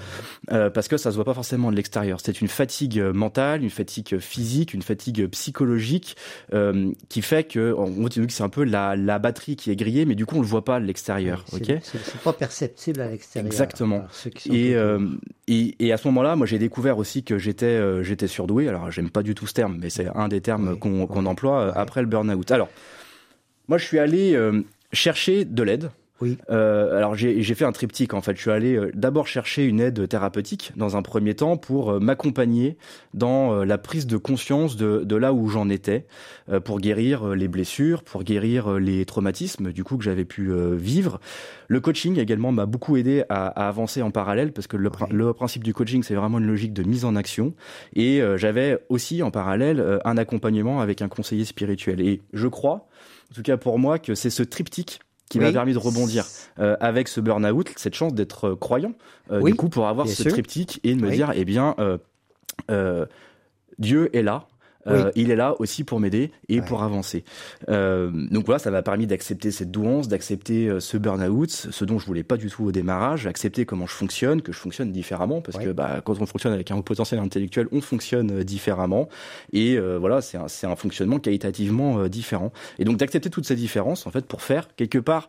euh, 0.50 0.70
parce 0.70 0.88
que 0.88 0.96
ça 0.96 1.10
se 1.10 1.16
voit 1.16 1.24
pas 1.24 1.34
forcément 1.34 1.70
de 1.70 1.76
l'extérieur. 1.76 2.18
C'est 2.22 2.40
une 2.40 2.48
fatigue 2.48 2.98
euh, 2.98 3.12
mentale, 3.12 3.62
une 3.62 3.70
fatigue 3.70 4.18
physique, 4.18 4.74
une 4.74 4.82
fatigue 4.82 5.26
psychologique, 5.28 6.16
euh, 6.52 6.92
qui 7.08 7.22
fait 7.22 7.44
que, 7.44 7.74
on 7.76 8.08
dit 8.08 8.26
que 8.26 8.32
c'est 8.32 8.42
un 8.42 8.48
peu 8.48 8.64
la, 8.64 8.96
la 8.96 9.18
batterie 9.18 9.56
qui 9.56 9.70
est 9.70 9.76
grillée, 9.76 10.04
mais 10.04 10.14
du 10.14 10.26
coup 10.26 10.36
on 10.36 10.40
le 10.40 10.46
voit 10.46 10.64
pas 10.64 10.80
de 10.80 10.84
l'extérieur. 10.84 11.44
C'est 11.48 11.70
ok 11.70 11.80
c'est 11.82 12.20
pas 12.20 12.32
perceptible 12.32 13.00
à 13.00 13.08
l'extérieur. 13.08 13.46
Exactement. 13.50 14.04
Et, 14.46 14.74
euh, 14.74 15.06
et, 15.48 15.74
et 15.78 15.92
à 15.92 15.96
ce 15.96 16.08
moment-là, 16.08 16.36
moi 16.36 16.46
j'ai 16.46 16.58
découvert 16.58 16.98
aussi 16.98 17.24
que 17.24 17.38
j'étais 17.38 17.66
euh, 17.66 18.02
j'étais 18.02 18.26
surdoué. 18.26 18.68
Alors 18.68 18.90
j'aime 18.90 19.10
pas 19.10 19.22
du 19.22 19.34
tout 19.34 19.46
ce 19.46 19.54
terme, 19.54 19.78
mais 19.80 19.90
c'est 19.90 20.08
un 20.14 20.28
des 20.28 20.40
termes 20.40 20.72
Oui, 20.72 20.78
qu'on 20.78 21.21
qu'on 21.22 21.30
emploie 21.30 21.60
euh, 21.60 21.72
après 21.74 22.00
le 22.00 22.06
burn-out. 22.06 22.50
Alors, 22.50 22.68
moi 23.68 23.78
je 23.78 23.84
suis 23.84 23.98
allé 23.98 24.34
euh, 24.34 24.62
chercher 24.92 25.44
de 25.44 25.62
l'aide. 25.62 25.90
Oui. 26.22 26.38
Euh, 26.50 26.96
alors 26.96 27.16
j'ai 27.16 27.42
fait 27.42 27.64
un 27.64 27.72
triptyque 27.72 28.14
en 28.14 28.22
fait. 28.22 28.36
Je 28.36 28.42
suis 28.42 28.50
allé 28.52 28.76
euh, 28.76 28.92
d'abord 28.94 29.26
chercher 29.26 29.64
une 29.64 29.80
aide 29.80 30.08
thérapeutique 30.08 30.70
dans 30.76 30.96
un 30.96 31.02
premier 31.02 31.34
temps 31.34 31.56
pour 31.56 31.90
euh, 31.90 31.98
m'accompagner 31.98 32.76
dans 33.12 33.52
euh, 33.52 33.64
la 33.64 33.76
prise 33.76 34.06
de 34.06 34.16
conscience 34.16 34.76
de, 34.76 35.02
de 35.04 35.16
là 35.16 35.32
où 35.32 35.48
j'en 35.48 35.68
étais, 35.68 36.06
euh, 36.48 36.60
pour 36.60 36.78
guérir 36.78 37.30
les 37.30 37.48
blessures, 37.48 38.04
pour 38.04 38.22
guérir 38.22 38.78
les 38.78 39.04
traumatismes 39.04 39.72
du 39.72 39.82
coup 39.82 39.96
que 39.98 40.04
j'avais 40.04 40.24
pu 40.24 40.52
euh, 40.52 40.76
vivre. 40.76 41.18
Le 41.66 41.80
coaching 41.80 42.16
également 42.20 42.52
m'a 42.52 42.66
beaucoup 42.66 42.96
aidé 42.96 43.24
à, 43.28 43.48
à 43.48 43.66
avancer 43.66 44.00
en 44.00 44.12
parallèle 44.12 44.52
parce 44.52 44.68
que 44.68 44.76
le, 44.76 44.90
Oui. 45.00 45.08
le 45.10 45.32
principe 45.32 45.64
du 45.64 45.74
coaching 45.74 46.04
c'est 46.04 46.14
vraiment 46.14 46.38
une 46.38 46.46
logique 46.46 46.72
de 46.72 46.84
mise 46.84 47.04
en 47.04 47.16
action 47.16 47.52
et 47.96 48.22
euh, 48.22 48.36
j'avais 48.36 48.78
aussi 48.90 49.24
en 49.24 49.32
parallèle 49.32 49.98
un 50.04 50.16
accompagnement 50.16 50.80
avec 50.80 51.02
un 51.02 51.08
conseiller 51.08 51.44
spirituel. 51.44 52.00
Et 52.00 52.22
je 52.32 52.46
crois, 52.46 52.86
en 53.32 53.34
tout 53.34 53.42
cas 53.42 53.56
pour 53.56 53.80
moi, 53.80 53.98
que 53.98 54.14
c'est 54.14 54.30
ce 54.30 54.44
triptyque 54.44 55.00
qui 55.32 55.40
m'a 55.40 55.50
permis 55.52 55.72
de 55.72 55.78
rebondir 55.78 56.26
euh, 56.58 56.76
avec 56.80 57.08
ce 57.08 57.20
burn-out, 57.20 57.72
cette 57.76 57.94
chance 57.94 58.12
d'être 58.14 58.50
euh, 58.50 58.56
croyant, 58.56 58.92
euh, 59.30 59.40
Oui, 59.40 59.52
du 59.52 59.56
coup, 59.56 59.70
pour 59.70 59.88
avoir 59.88 60.04
bien 60.04 60.14
ce 60.14 60.22
sûr. 60.24 60.32
triptyque 60.32 60.78
et 60.84 60.94
de 60.94 61.00
me 61.00 61.08
Oui. 61.08 61.14
dire, 61.14 61.32
eh 61.34 61.44
bien, 61.46 61.74
Dieu 63.78 64.14
est 64.14 64.22
là. 64.22 64.46
Euh, 64.86 65.04
Oui. 65.06 65.10
Il 65.16 65.30
est 65.30 65.36
là 65.36 65.54
aussi 65.60 65.84
pour 65.84 66.00
m'aider 66.00 66.30
et 66.48 66.60
Ouais. 66.60 66.66
pour 66.66 66.82
avancer. 66.82 67.24
Euh, 67.68 68.10
donc 68.30 68.46
voilà, 68.46 68.58
ça 68.58 68.70
m'a 68.70 68.82
permis 68.82 69.06
d'accepter 69.06 69.50
cette 69.50 69.70
douance, 69.70 70.08
d'accepter 70.08 70.68
euh, 70.68 70.80
ce 70.80 70.96
burn-out, 70.96 71.50
ce 71.50 71.84
dont 71.84 71.98
je 71.98 72.06
voulais 72.06 72.22
pas 72.24 72.36
du 72.36 72.48
tout 72.50 72.64
au 72.64 72.72
démarrage, 72.72 73.26
accepter 73.26 73.64
comment 73.64 73.86
je 73.86 73.94
fonctionne, 73.94 74.42
que 74.42 74.52
je 74.52 74.58
fonctionne 74.58 74.90
différemment, 74.92 75.40
parce 75.40 75.58
Ouais. 75.58 75.64
que 75.66 75.70
bah, 75.70 76.00
quand 76.04 76.20
on 76.20 76.26
fonctionne 76.26 76.52
avec 76.52 76.70
un 76.70 76.76
haut 76.76 76.82
potentiel 76.82 77.20
intellectuel, 77.20 77.68
on 77.72 77.80
fonctionne 77.80 78.42
différemment. 78.42 79.08
Et 79.52 79.76
euh, 79.76 79.98
voilà, 79.98 80.20
c'est 80.20 80.36
un, 80.38 80.46
un 80.70 80.76
fonctionnement 80.76 81.18
qualitativement 81.18 81.98
euh, 82.00 82.08
différent. 82.08 82.52
Et 82.78 82.84
donc 82.84 82.96
d'accepter 82.96 83.30
toutes 83.30 83.46
ces 83.46 83.56
différences, 83.56 84.06
en 84.06 84.10
fait, 84.10 84.26
pour 84.26 84.42
faire 84.42 84.68
quelque 84.76 84.98
part. 84.98 85.28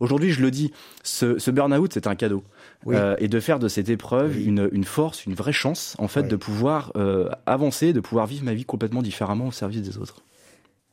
Aujourd'hui, 0.00 0.30
je 0.32 0.42
le 0.42 0.50
dis, 0.50 0.72
ce, 1.02 1.38
ce 1.38 1.50
burn-out, 1.50 1.92
c'est 1.94 2.06
un 2.06 2.14
cadeau. 2.16 2.42
Oui. 2.84 2.96
Euh, 2.96 3.14
et 3.18 3.28
de 3.28 3.40
faire 3.40 3.58
de 3.58 3.68
cette 3.68 3.88
épreuve 3.88 4.34
Oui. 4.36 4.44
une, 4.44 4.68
une 4.72 4.84
force, 4.84 5.24
une 5.24 5.34
vraie 5.34 5.52
chance, 5.52 5.94
en 5.98 6.08
fait, 6.08 6.22
Oui. 6.22 6.28
de 6.28 6.36
pouvoir 6.36 6.92
euh, 6.96 7.28
avancer, 7.46 7.92
de 7.92 8.00
pouvoir 8.00 8.26
vivre 8.26 8.44
ma 8.44 8.54
vie 8.54 8.64
complètement 8.64 9.02
différemment 9.02 9.46
au 9.48 9.52
service 9.52 9.82
des 9.82 9.96
autres. 9.98 10.22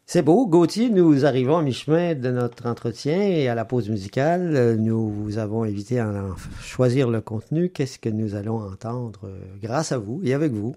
C'est 0.05 0.21
beau. 0.23 0.45
Gauthier, 0.45 0.89
nous 0.89 1.25
arrivons 1.25 1.57
à 1.57 1.61
mi-chemin 1.63 2.15
de 2.15 2.29
notre 2.31 2.67
entretien 2.67 3.21
et 3.21 3.47
à 3.47 3.55
la 3.55 3.63
pause 3.65 3.89
musicale. 3.89 4.55
Euh, 4.55 4.75
Nous 4.77 5.09
vous 5.09 5.37
avons 5.37 5.63
invité 5.63 5.99
à 5.99 6.07
en 6.09 6.35
choisir 6.61 7.09
le 7.09 7.21
contenu. 7.21 7.69
Qu'est-ce 7.69 7.97
que 7.97 8.09
nous 8.09 8.35
allons 8.35 8.59
entendre 8.59 9.31
grâce 9.61 9.91
à 9.93 9.97
vous 9.97 10.19
et 10.23 10.33
avec 10.33 10.51
vous? 10.51 10.75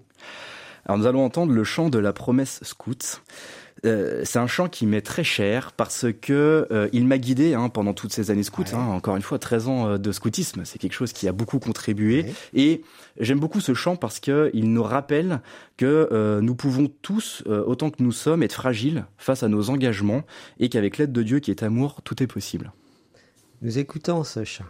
Alors 0.85 0.97
nous 0.99 1.05
allons 1.07 1.25
entendre 1.25 1.51
le 1.51 1.63
chant 1.63 1.89
de 1.89 1.97
la 1.99 2.13
promesse 2.13 2.59
scout. 2.63 3.21
Euh, 3.85 4.21
c'est 4.25 4.39
un 4.39 4.47
chant 4.47 4.67
qui 4.67 4.85
m'est 4.85 5.01
très 5.01 5.23
cher 5.23 5.71
parce 5.71 6.05
que 6.21 6.67
euh, 6.71 6.89
il 6.91 7.05
m'a 7.05 7.17
guidé 7.17 7.53
hein, 7.53 7.69
pendant 7.69 7.93
toutes 7.93 8.11
ces 8.11 8.31
années 8.31 8.43
scouts. 8.43 8.63
Ouais. 8.63 8.73
hein, 8.73 8.87
encore 8.87 9.15
une 9.15 9.21
fois, 9.21 9.39
13 9.39 9.67
ans 9.67 9.87
euh, 9.87 9.97
de 9.97 10.11
scoutisme, 10.11 10.65
c'est 10.65 10.79
quelque 10.79 10.93
chose 10.93 11.13
qui 11.13 11.27
a 11.27 11.31
beaucoup 11.31 11.59
contribué. 11.59 12.23
Ouais. 12.23 12.33
Et 12.53 12.81
j'aime 13.19 13.39
beaucoup 13.39 13.59
ce 13.59 13.73
chant 13.73 13.95
parce 13.95 14.19
que 14.19 14.49
il 14.53 14.71
nous 14.71 14.83
rappelle 14.83 15.41
que 15.77 16.09
euh, 16.11 16.41
nous 16.41 16.55
pouvons 16.55 16.89
tous, 17.01 17.43
autant 17.45 17.89
que 17.89 18.01
nous 18.01 18.11
sommes, 18.11 18.43
être 18.43 18.53
fragiles 18.53 19.05
face 19.17 19.43
à 19.43 19.47
nos 19.47 19.69
engagements 19.69 20.23
et 20.59 20.69
qu'avec 20.69 20.97
l'aide 20.97 21.11
de 21.11 21.23
Dieu 21.23 21.39
qui 21.39 21.51
est 21.51 21.63
amour, 21.63 22.01
tout 22.03 22.21
est 22.23 22.27
possible. 22.27 22.71
Nous 23.61 23.77
écoutons 23.77 24.23
ce 24.23 24.43
chant. 24.43 24.65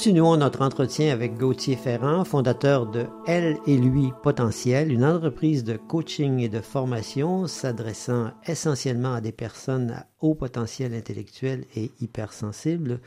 Continuons 0.00 0.38
notre 0.38 0.62
entretien 0.62 1.12
avec 1.12 1.36
Gauthier 1.36 1.76
Ferrand, 1.76 2.24
fondateur 2.24 2.86
de 2.86 3.04
Elle 3.26 3.58
et 3.66 3.76
lui 3.76 4.14
Potentiel, 4.22 4.90
une 4.90 5.04
entreprise 5.04 5.62
de 5.62 5.76
coaching 5.76 6.38
et 6.38 6.48
de 6.48 6.60
formation 6.60 7.46
s'adressant 7.46 8.30
essentiellement 8.46 9.12
à 9.12 9.20
des 9.20 9.30
personnes 9.30 9.90
à 9.90 10.06
haut 10.22 10.34
potentiel 10.34 10.94
intellectuel 10.94 11.66
et 11.76 11.90
hypersensibles, 12.00 13.00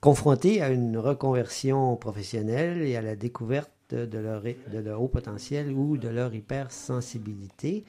confrontées 0.00 0.62
à 0.62 0.70
une 0.70 0.96
reconversion 0.96 1.94
professionnelle 1.96 2.80
et 2.80 2.96
à 2.96 3.02
la 3.02 3.14
découverte 3.14 3.70
de 3.90 4.18
leur, 4.18 4.40
de 4.40 4.78
leur 4.78 5.02
haut 5.02 5.08
potentiel 5.08 5.70
ou 5.70 5.98
de 5.98 6.08
leur 6.08 6.34
hypersensibilité, 6.34 7.84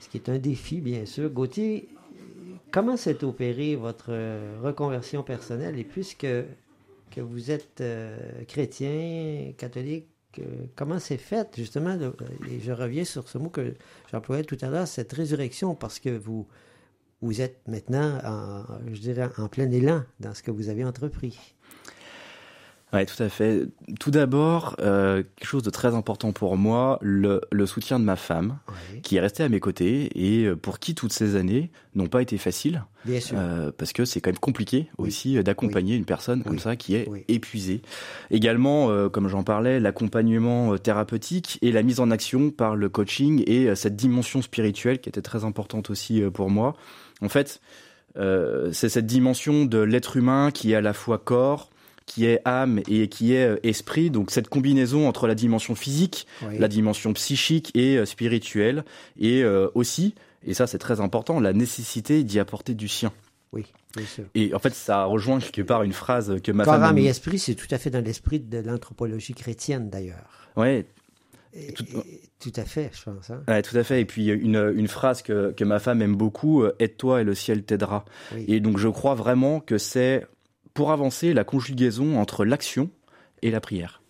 ce 0.00 0.08
qui 0.08 0.16
est 0.16 0.28
un 0.28 0.38
défi, 0.38 0.80
bien 0.80 1.06
sûr. 1.06 1.30
Gauthier, 1.30 1.88
comment 2.72 2.96
s'est 2.96 3.22
opérée 3.22 3.76
votre 3.76 4.10
reconversion 4.64 5.22
personnelle 5.22 5.78
et 5.78 5.84
puisque 5.84 6.26
que 7.10 7.20
vous 7.20 7.50
êtes 7.50 7.80
euh, 7.80 8.44
chrétien, 8.46 9.52
catholique, 9.56 10.08
euh, 10.38 10.66
comment 10.76 10.98
c'est 10.98 11.18
fait, 11.18 11.48
justement, 11.56 11.98
et 12.48 12.60
je 12.60 12.72
reviens 12.72 13.04
sur 13.04 13.28
ce 13.28 13.38
mot 13.38 13.50
que 13.50 13.74
j'employais 14.10 14.44
tout 14.44 14.58
à 14.60 14.68
l'heure, 14.68 14.86
cette 14.86 15.12
résurrection, 15.12 15.74
parce 15.74 15.98
que 15.98 16.10
vous, 16.10 16.46
vous 17.20 17.40
êtes 17.40 17.66
maintenant, 17.66 18.18
en, 18.24 18.64
je 18.92 19.00
dirais, 19.00 19.28
en 19.38 19.48
plein 19.48 19.70
élan 19.70 20.04
dans 20.20 20.34
ce 20.34 20.42
que 20.42 20.50
vous 20.50 20.68
avez 20.68 20.84
entrepris. 20.84 21.56
Oui, 22.92 23.06
tout 23.06 23.22
à 23.22 23.28
fait. 23.28 23.68
Tout 24.00 24.10
d'abord, 24.10 24.74
euh, 24.80 25.22
quelque 25.36 25.48
chose 25.48 25.62
de 25.62 25.70
très 25.70 25.94
important 25.94 26.32
pour 26.32 26.56
moi, 26.56 26.98
le, 27.02 27.40
le 27.52 27.66
soutien 27.66 28.00
de 28.00 28.04
ma 28.04 28.16
femme, 28.16 28.58
qui 29.02 29.16
est 29.16 29.20
restée 29.20 29.44
à 29.44 29.48
mes 29.48 29.60
côtés 29.60 30.10
et 30.14 30.46
euh, 30.46 30.56
pour 30.56 30.80
qui 30.80 30.94
toutes 30.96 31.12
ces 31.12 31.36
années 31.36 31.70
n'ont 31.94 32.08
pas 32.08 32.20
été 32.20 32.36
faciles. 32.36 32.84
Bien 33.04 33.20
sûr. 33.20 33.36
Euh, 33.38 33.70
parce 33.76 33.92
que 33.92 34.04
c'est 34.04 34.20
quand 34.20 34.30
même 34.30 34.38
compliqué 34.38 34.88
aussi 34.98 35.38
euh, 35.38 35.42
d'accompagner 35.42 35.94
une 35.96 36.04
personne 36.04 36.42
comme 36.42 36.58
ça 36.58 36.76
qui 36.76 36.96
est 36.96 37.08
épuisée. 37.28 37.80
Également, 38.30 38.90
euh, 38.90 39.08
comme 39.08 39.28
j'en 39.28 39.44
parlais, 39.44 39.80
l'accompagnement 39.80 40.76
thérapeutique 40.76 41.58
et 41.62 41.72
la 41.72 41.82
mise 41.82 42.00
en 42.00 42.10
action 42.10 42.50
par 42.50 42.76
le 42.76 42.88
coaching 42.88 43.42
et 43.46 43.74
cette 43.76 43.96
dimension 43.96 44.42
spirituelle 44.42 45.00
qui 45.00 45.08
était 45.08 45.22
très 45.22 45.44
importante 45.44 45.90
aussi 45.90 46.22
pour 46.34 46.50
moi. 46.50 46.74
En 47.22 47.28
fait, 47.28 47.60
c'est 48.16 48.88
cette 48.88 49.06
dimension 49.06 49.64
de 49.64 49.78
l'être 49.78 50.16
humain 50.16 50.50
qui 50.50 50.72
est 50.72 50.74
à 50.74 50.80
la 50.80 50.92
fois 50.92 51.18
corps, 51.18 51.70
qui 52.10 52.26
est 52.26 52.40
âme 52.44 52.80
et 52.88 53.08
qui 53.08 53.34
est 53.34 53.46
euh, 53.46 53.56
esprit. 53.62 54.10
Donc 54.10 54.32
cette 54.32 54.48
combinaison 54.48 55.08
entre 55.08 55.28
la 55.28 55.36
dimension 55.36 55.76
physique, 55.76 56.26
la 56.58 56.66
dimension 56.66 57.12
psychique 57.12 57.70
et 57.76 57.98
euh, 57.98 58.04
spirituelle, 58.04 58.84
et 59.18 59.44
euh, 59.44 59.68
aussi, 59.76 60.16
et 60.44 60.52
ça 60.52 60.66
c'est 60.66 60.78
très 60.78 61.00
important, 61.00 61.38
la 61.38 61.52
nécessité 61.52 62.24
d'y 62.24 62.40
apporter 62.40 62.74
du 62.74 62.88
sien. 62.88 63.12
Oui, 63.52 63.66
bien 63.96 64.06
sûr. 64.06 64.24
Et 64.34 64.52
en 64.54 64.58
fait, 64.58 64.74
ça 64.74 65.04
rejoint 65.04 65.38
quelque 65.38 65.62
part 65.62 65.84
une 65.84 65.92
phrase 65.92 66.40
que 66.42 66.50
ma 66.50 66.64
Corps, 66.64 66.74
femme... 66.74 66.82
âme 66.82 66.98
et 66.98 67.06
esprit, 67.06 67.38
c'est 67.38 67.54
tout 67.54 67.68
à 67.70 67.78
fait 67.78 67.90
dans 67.90 68.04
l'esprit 68.04 68.40
de 68.40 68.58
l'anthropologie 68.58 69.34
chrétienne 69.34 69.88
d'ailleurs. 69.88 70.48
Ouais, 70.56 70.86
tout... 71.76 71.84
tout, 72.40 72.52
à 72.56 72.64
fait, 72.64 72.90
je 72.92 73.04
pense. 73.04 73.30
Hein? 73.30 73.42
Ouais, 73.46 73.62
tout 73.62 73.76
à 73.76 73.84
fait. 73.84 74.00
Et 74.00 74.04
puis 74.04 74.26
une, 74.26 74.72
une 74.74 74.88
phrase 74.88 75.22
que, 75.22 75.52
que 75.52 75.62
ma 75.62 75.78
femme 75.78 76.02
aime 76.02 76.16
beaucoup, 76.16 76.64
aide-toi 76.80 77.20
et 77.20 77.24
le 77.24 77.36
ciel 77.36 77.62
t'aidera. 77.62 78.04
Oui. 78.34 78.44
Et 78.48 78.58
donc 78.58 78.78
je 78.78 78.88
crois 78.88 79.14
vraiment 79.14 79.60
que 79.60 79.78
c'est 79.78 80.26
pour 80.74 80.92
avancer 80.92 81.32
la 81.32 81.44
conjugaison 81.44 82.18
entre 82.18 82.44
l'action 82.44 82.90
et 83.42 83.50
la 83.50 83.60
prière. 83.60 84.00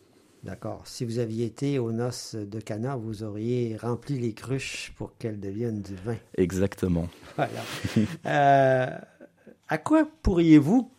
D'accord. 0.43 0.83
Si 0.87 1.05
vous 1.05 1.19
aviez 1.19 1.45
été 1.45 1.79
aux 1.79 1.93
noces 1.93 2.35
de 2.35 2.61
Cana, 2.61 2.97
vous 2.97 3.23
auriez 3.23 3.77
rempli 3.77 4.19
les 4.19 4.33
cruches 4.33 4.93
pour 4.97 5.17
qu'elles 5.19 5.39
deviennent 5.39 5.83
du 5.83 5.95
vin. 5.95 6.17
Exactement. 6.37 7.09
Voilà. 7.37 7.61
euh, 8.27 8.99
à 9.69 9.79
quoi 9.79 10.09
pourriez-vous, 10.23 10.91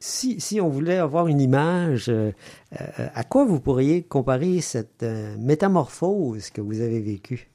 si, 0.00 0.40
si, 0.40 0.60
on 0.60 0.68
voulait 0.68 0.98
avoir 0.98 1.28
une 1.28 1.40
image, 1.40 2.08
euh, 2.08 2.32
à 2.72 3.22
quoi 3.22 3.44
vous 3.44 3.60
pourriez 3.60 4.02
comparer 4.02 4.60
cette 4.60 5.04
euh, 5.04 5.36
métamorphose 5.38 6.50
que 6.50 6.60
vous 6.60 6.80
avez 6.80 7.00
vécue? 7.00 7.48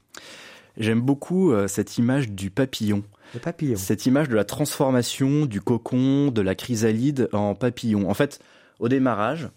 J'aime 0.78 1.02
beaucoup 1.02 1.52
cette 1.68 1.98
image 1.98 2.30
du 2.30 2.50
papillon. 2.50 3.04
Le 3.34 3.40
papillon. 3.40 3.76
Cette 3.76 4.06
image 4.06 4.28
de 4.28 4.34
la 4.36 4.44
transformation 4.44 5.46
du 5.46 5.60
cocon, 5.60 6.30
de 6.30 6.40
la 6.40 6.54
chrysalide 6.54 7.28
en 7.32 7.54
papillon. 7.54 8.08
En 8.08 8.14
fait, 8.14 8.38
au 8.78 8.88
démarrage, 8.88 9.48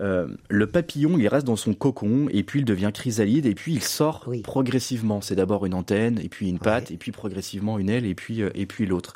euh, 0.00 0.28
le 0.50 0.66
papillon, 0.66 1.16
il 1.18 1.26
reste 1.28 1.46
dans 1.46 1.56
son 1.56 1.72
cocon 1.74 2.28
et 2.30 2.42
puis 2.42 2.60
il 2.60 2.64
devient 2.64 2.90
chrysalide 2.92 3.46
et 3.46 3.54
puis 3.54 3.72
il 3.74 3.82
sort 3.82 4.24
oui. 4.26 4.42
progressivement. 4.42 5.20
C'est 5.20 5.34
d'abord 5.36 5.64
une 5.66 5.74
antenne 5.74 6.18
et 6.22 6.28
puis 6.28 6.48
une 6.48 6.58
patte 6.58 6.88
Ouais. 6.90 6.94
et 6.94 6.98
puis 6.98 7.12
progressivement 7.12 7.78
une 7.78 7.88
aile 7.88 8.04
et 8.06 8.14
puis 8.14 8.42
euh, 8.42 8.50
et 8.54 8.66
puis 8.66 8.86
l'autre. 8.86 9.14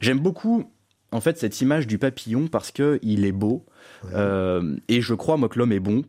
J'aime 0.00 0.18
beaucoup 0.18 0.70
en 1.12 1.20
fait 1.22 1.38
cette 1.38 1.60
image 1.62 1.86
du 1.86 1.96
papillon 1.98 2.48
parce 2.48 2.70
que 2.70 2.98
il 3.02 3.24
est 3.24 3.32
beau 3.32 3.64
Ouais. 4.04 4.10
euh, 4.14 4.76
et 4.88 5.00
je 5.00 5.14
crois 5.14 5.36
moi 5.38 5.48
que 5.48 5.58
l'homme 5.58 5.72
est 5.72 5.80
bon. 5.80 6.02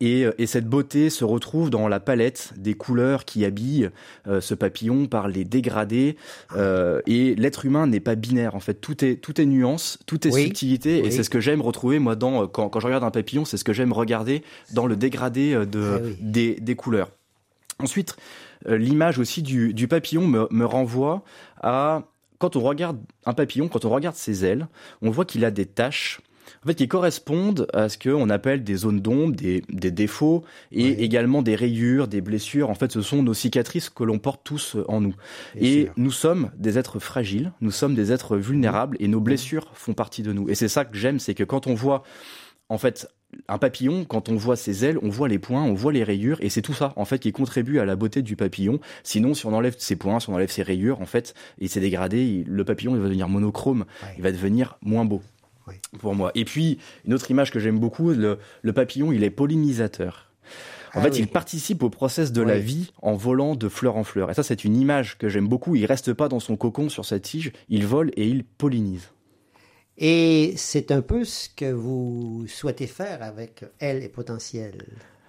Et, 0.00 0.26
et, 0.38 0.46
cette 0.46 0.66
beauté 0.66 1.10
se 1.10 1.24
retrouve 1.24 1.70
dans 1.70 1.88
la 1.88 2.00
palette 2.00 2.52
des 2.56 2.74
couleurs 2.74 3.24
qui 3.24 3.44
habillent 3.44 3.90
euh, 4.26 4.40
ce 4.40 4.54
papillon 4.54 5.06
par 5.06 5.28
les 5.28 5.44
dégradés. 5.44 6.16
Euh, 6.56 7.00
et 7.06 7.34
l'être 7.34 7.64
humain 7.66 7.86
n'est 7.86 8.00
pas 8.00 8.14
binaire 8.14 8.54
en 8.54 8.60
fait. 8.60 8.74
Tout 8.74 9.04
est 9.04 9.16
tout 9.16 9.40
est 9.40 9.46
nuance, 9.46 9.98
tout 10.06 10.26
est 10.26 10.32
Oui. 10.32 10.44
subtilité. 10.44 11.00
Oui. 11.02 11.08
Et 11.08 11.10
c'est 11.10 11.22
ce 11.22 11.30
que 11.30 11.40
j'aime 11.40 11.60
retrouver 11.60 11.98
moi 11.98 12.16
dans 12.16 12.46
quand, 12.46 12.68
quand 12.68 12.80
je 12.80 12.86
regarde 12.86 13.04
un 13.04 13.10
papillon, 13.10 13.44
c'est 13.44 13.56
ce 13.56 13.64
que 13.64 13.72
j'aime 13.72 13.92
regarder 13.92 14.42
dans 14.72 14.86
le 14.86 14.96
dégradé 14.96 15.52
euh, 15.54 15.66
de 15.66 15.82
Ah 15.96 16.00
oui. 16.04 16.16
des, 16.20 16.54
des 16.54 16.74
couleurs. 16.76 17.10
Ensuite, 17.78 18.16
euh, 18.68 18.76
l'image 18.76 19.18
aussi 19.18 19.42
du, 19.42 19.72
du 19.72 19.88
papillon 19.88 20.26
me, 20.26 20.46
me 20.50 20.64
renvoie 20.66 21.22
à 21.62 22.02
quand 22.38 22.56
on 22.56 22.60
regarde 22.60 22.98
un 23.26 23.34
papillon, 23.34 23.68
quand 23.68 23.84
on 23.84 23.90
regarde 23.90 24.16
ses 24.16 24.44
ailes, 24.46 24.66
on 25.02 25.10
voit 25.10 25.24
qu'il 25.26 25.44
a 25.44 25.50
des 25.50 25.66
taches 25.66 26.20
en 26.64 26.68
fait, 26.68 26.74
qui 26.74 26.88
correspondent 26.88 27.66
à 27.72 27.88
ce 27.88 27.98
qu'on 27.98 28.30
appelle 28.30 28.62
des 28.64 28.74
zones 28.76 29.00
d'ombre, 29.00 29.34
des, 29.34 29.62
des 29.68 29.90
défauts, 29.90 30.44
et 30.72 31.02
également 31.04 31.42
des 31.42 31.54
rayures, 31.54 32.08
des 32.08 32.20
blessures. 32.20 32.70
En 32.70 32.74
fait, 32.74 32.92
ce 32.92 33.02
sont 33.02 33.22
nos 33.22 33.34
cicatrices 33.34 33.90
que 33.90 34.04
l'on 34.04 34.18
porte 34.18 34.42
tous 34.44 34.76
euh, 34.76 34.84
en 34.88 35.00
nous. 35.00 35.14
Et 35.58 35.88
nous 35.96 36.10
sommes 36.12 36.50
des 36.56 36.78
êtres 36.78 36.98
fragiles, 36.98 37.52
nous 37.60 37.70
sommes 37.70 37.94
des 37.94 38.12
êtres 38.12 38.36
vulnérables, 38.36 38.96
et 39.00 39.08
nos 39.08 39.20
blessures 39.20 39.70
font 39.74 39.94
partie 39.94 40.22
de 40.22 40.32
nous. 40.32 40.48
Et 40.48 40.54
c'est 40.54 40.68
ça 40.68 40.84
que 40.84 40.96
j'aime, 40.96 41.18
c'est 41.18 41.34
que 41.34 41.44
quand 41.44 41.66
on 41.66 41.74
voit, 41.74 42.02
en 42.68 42.78
fait, 42.78 43.08
un 43.46 43.58
papillon, 43.58 44.04
quand 44.04 44.28
on 44.28 44.34
voit 44.34 44.56
ses 44.56 44.84
ailes, 44.84 44.98
on 45.02 45.08
voit 45.08 45.28
les 45.28 45.38
points, 45.38 45.62
on 45.62 45.72
voit 45.74 45.92
les 45.92 46.02
rayures, 46.02 46.38
et 46.40 46.48
c'est 46.50 46.62
tout 46.62 46.72
ça, 46.74 46.92
en 46.96 47.04
fait, 47.04 47.20
qui 47.20 47.30
contribue 47.30 47.78
à 47.78 47.84
la 47.84 47.94
beauté 47.94 48.22
du 48.22 48.34
papillon. 48.34 48.80
Sinon, 49.04 49.34
si 49.34 49.46
on 49.46 49.52
enlève 49.54 49.76
ses 49.78 49.94
points, 49.94 50.18
si 50.18 50.28
on 50.30 50.34
enlève 50.34 50.50
ses 50.50 50.64
rayures, 50.64 51.00
en 51.00 51.06
fait, 51.06 51.34
et 51.60 51.68
c'est 51.68 51.78
dégradé, 51.80 52.24
il- 52.24 52.46
le 52.48 52.64
papillon, 52.64 52.94
il 52.96 53.00
va 53.00 53.06
devenir 53.06 53.28
monochrome, 53.28 53.84
Ouais. 54.02 54.14
il 54.16 54.22
va 54.22 54.32
devenir 54.32 54.78
moins 54.82 55.04
beau. 55.04 55.22
Oui. 55.70 55.76
Pour 55.98 56.14
moi. 56.14 56.30
Et 56.34 56.44
puis, 56.44 56.78
une 57.06 57.14
autre 57.14 57.30
image 57.30 57.50
que 57.50 57.58
j'aime 57.60 57.78
beaucoup, 57.78 58.10
le, 58.12 58.38
le 58.62 58.72
papillon, 58.72 59.12
il 59.12 59.24
est 59.24 59.30
pollinisateur. 59.30 60.30
En 60.92 60.98
Ah 60.98 61.02
fait, 61.02 61.10
oui. 61.12 61.18
il 61.20 61.28
participe 61.28 61.82
au 61.84 61.90
process 61.90 62.32
de 62.32 62.42
la 62.42 62.54
Oui. 62.56 62.60
vie 62.62 62.92
en 63.00 63.14
volant 63.14 63.54
de 63.54 63.68
fleur 63.68 63.96
en 63.96 64.02
fleur. 64.04 64.30
Et 64.30 64.34
ça, 64.34 64.42
c'est 64.42 64.64
une 64.64 64.76
image 64.76 65.16
que 65.18 65.28
j'aime 65.28 65.46
beaucoup. 65.46 65.76
Il 65.76 65.86
reste 65.86 66.12
pas 66.12 66.28
dans 66.28 66.40
son 66.40 66.56
cocon 66.56 66.88
sur 66.88 67.04
sa 67.04 67.20
tige, 67.20 67.52
il 67.68 67.86
vole 67.86 68.10
et 68.16 68.26
il 68.26 68.42
pollinise. 68.44 69.10
Et 69.98 70.54
c'est 70.56 70.90
un 70.90 71.02
peu 71.02 71.24
ce 71.24 71.48
que 71.48 71.70
vous 71.70 72.44
souhaitez 72.48 72.86
faire 72.86 73.22
avec 73.22 73.64
Elle 73.78 74.02
et 74.02 74.08
Potentiel, 74.08 74.78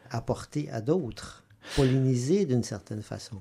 apporter 0.09 0.69
à 0.71 0.81
d'autres, 0.81 1.43
polliniser 1.75 2.45
d'une 2.45 2.63
certaine 2.63 3.01
façon. 3.03 3.35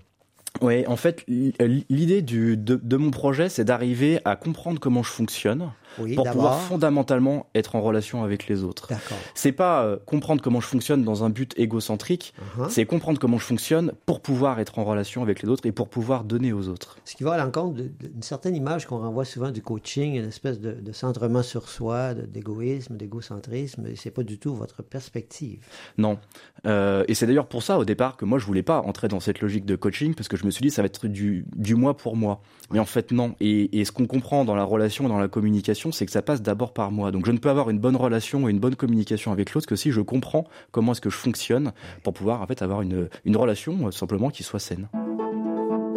Ouais, 0.61 0.85
en 0.89 0.97
fait, 0.97 1.25
l- 1.29 1.85
l'idée 1.89 2.23
de 2.23 2.97
mon 2.97 3.13
projet, 3.13 3.49
c'est 3.49 3.65
d'arriver 3.65 4.19
à 4.25 4.35
comprendre 4.35 4.81
comment 4.81 5.05
je 5.05 5.11
fonctionne 5.11 5.71
Oui, 5.99 6.15
pour 6.15 6.31
pouvoir 6.31 6.61
fondamentalement 6.61 7.47
être 7.55 7.75
en 7.77 7.81
relation 7.81 8.23
avec 8.25 8.47
les 8.49 8.63
autres. 8.65 8.89
C'est 9.35 9.53
pas 9.53 9.83
euh, 9.85 9.97
comprendre 10.07 10.41
comment 10.43 10.61
je 10.61 10.67
fonctionne 10.67 11.03
dans 11.05 11.25
un 11.25 11.31
but 11.31 11.53
égocentrique, 11.59 12.33
Uh-huh. 12.59 12.69
c'est 12.69 12.85
comprendre 12.87 13.19
comment 13.19 13.39
je 13.39 13.45
fonctionne 13.45 13.93
pour 14.07 14.21
pouvoir 14.21 14.61
être 14.61 14.79
en 14.79 14.85
relation 14.85 15.23
avec 15.23 15.43
les 15.43 15.49
autres 15.49 15.67
et 15.67 15.73
pour 15.73 15.89
pouvoir 15.89 16.25
donner 16.25 16.53
aux 16.53 16.69
autres. 16.69 16.97
Ce 17.05 17.15
qui 17.17 17.23
va 17.25 17.33
à 17.35 17.39
l'encontre 17.39 17.75
d'une 17.77 18.23
certaine 18.23 18.57
image 18.57 18.87
qu'on 18.87 18.99
renvoie 18.99 19.25
souvent 19.25 19.51
du 19.51 19.63
coaching, 19.63 20.15
une 20.15 20.29
espèce 20.29 20.61
de, 20.61 20.73
de 20.73 20.93
centrement 20.93 21.43
sur 21.43 21.69
soi, 21.69 22.15
d'égoïsme, 22.15 22.97
d'égocentrisme. 22.97 23.87
et 23.87 23.97
C'est 23.97 24.11
pas 24.11 24.23
du 24.23 24.39
tout 24.39 24.55
votre 24.55 24.83
perspective. 24.83 25.61
Non. 25.99 26.19
Euh, 26.67 27.05
et 27.09 27.15
c'est 27.15 27.27
d'ailleurs 27.27 27.47
pour 27.47 27.63
ça 27.63 27.79
au 27.79 27.85
départ 27.85 28.17
que 28.17 28.25
moi 28.25 28.39
je 28.39 28.45
voulais 28.47 28.63
pas 28.63 28.81
entrer 28.81 29.09
dans 29.09 29.21
cette 29.21 29.41
logique 29.41 29.65
de 29.65 29.77
coaching 29.77 30.15
parce 30.15 30.29
que 30.29 30.37
je 30.37 30.45
me 30.45 30.51
suis 30.51 30.63
dit 30.63 30.71
ça 30.71 30.83
va 30.83 30.87
être 30.87 31.07
du, 31.07 31.45
du 31.57 31.75
moi 31.75 31.97
pour 31.97 32.17
moi. 32.17 32.43
Mais 32.71 32.79
en 32.79 32.85
fait 32.85 33.13
non. 33.13 33.35
Et, 33.41 33.81
et 33.81 33.85
ce 33.85 33.93
qu'on 33.93 34.07
comprend 34.07 34.45
dans 34.45 34.55
la 34.57 34.65
relation, 34.65 35.09
dans 35.09 35.19
la 35.19 35.29
communication, 35.29 35.80
c'est 35.91 36.07
que 36.07 36.13
ça 36.13 36.23
passe 36.23 36.43
d'abord 36.43 36.73
par 36.73 36.91
moi. 36.91 37.11
Donc 37.11 37.27
je 37.27 37.33
ne 37.33 37.39
peux 37.39 37.49
avoir 37.49 37.71
une 37.71 37.79
bonne 37.79 37.97
relation 37.97 38.49
et 38.49 38.51
une 38.51 38.59
bonne 38.59 38.77
communication 38.77 39.33
avec 39.33 39.55
l'autre 39.55 39.67
que 39.67 39.77
si 39.77 39.91
je 39.91 40.01
comprends 40.01 40.45
comment 40.71 40.93
est-ce 40.93 41.01
que 41.01 41.11
je 41.11 41.17
fonctionne 41.17 41.73
pour 42.03 42.13
pouvoir 42.13 42.47
avoir 42.61 42.83
une, 42.83 43.09
une 43.25 43.37
relation 43.37 43.87
euh, 43.87 43.91
simplement 43.91 44.31
qui 44.31 44.43
soit 44.43 44.59
saine. 44.59 44.89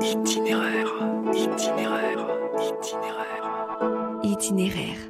Itinéraire, 0.01 0.87
itinéraire, 1.33 2.27
itinéraire. 2.57 4.19
Itinéraire 4.23 5.02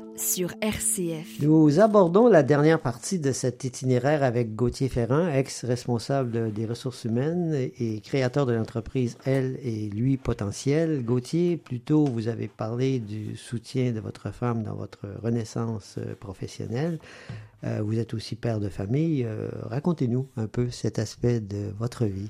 Nous 1.41 1.81
abordons 1.81 2.29
la 2.29 2.43
dernière 2.43 2.79
partie 2.79 3.19
de 3.19 3.33
cet 3.33 3.65
itinéraire 3.65 4.23
avec 4.23 4.55
Gauthier 4.55 4.87
Ferrand, 4.87 5.27
ex-responsable 5.27 6.53
des 6.53 6.65
ressources 6.65 7.03
humaines 7.03 7.53
et 7.77 7.99
créateur 7.99 8.45
de 8.45 8.53
l'entreprise 8.53 9.17
Elle 9.25 9.59
et 9.61 9.89
Lui 9.89 10.15
Potentiel. 10.15 11.03
Gauthier, 11.03 11.57
plutôt 11.57 12.05
vous 12.05 12.29
avez 12.29 12.47
parlé 12.47 12.99
du 12.99 13.35
soutien 13.35 13.91
de 13.91 13.99
votre 13.99 14.31
femme 14.31 14.63
dans 14.63 14.75
votre 14.75 15.07
renaissance 15.21 15.95
euh, 15.97 16.15
professionnelle. 16.15 16.99
Euh, 17.65 17.81
vous 17.83 17.99
êtes 17.99 18.13
aussi 18.13 18.37
père 18.37 18.61
de 18.61 18.69
famille. 18.69 19.25
Euh, 19.25 19.49
racontez-nous 19.63 20.27
un 20.37 20.47
peu 20.47 20.69
cet 20.69 20.99
aspect 20.99 21.41
de 21.41 21.73
votre 21.77 22.05
vie. 22.05 22.29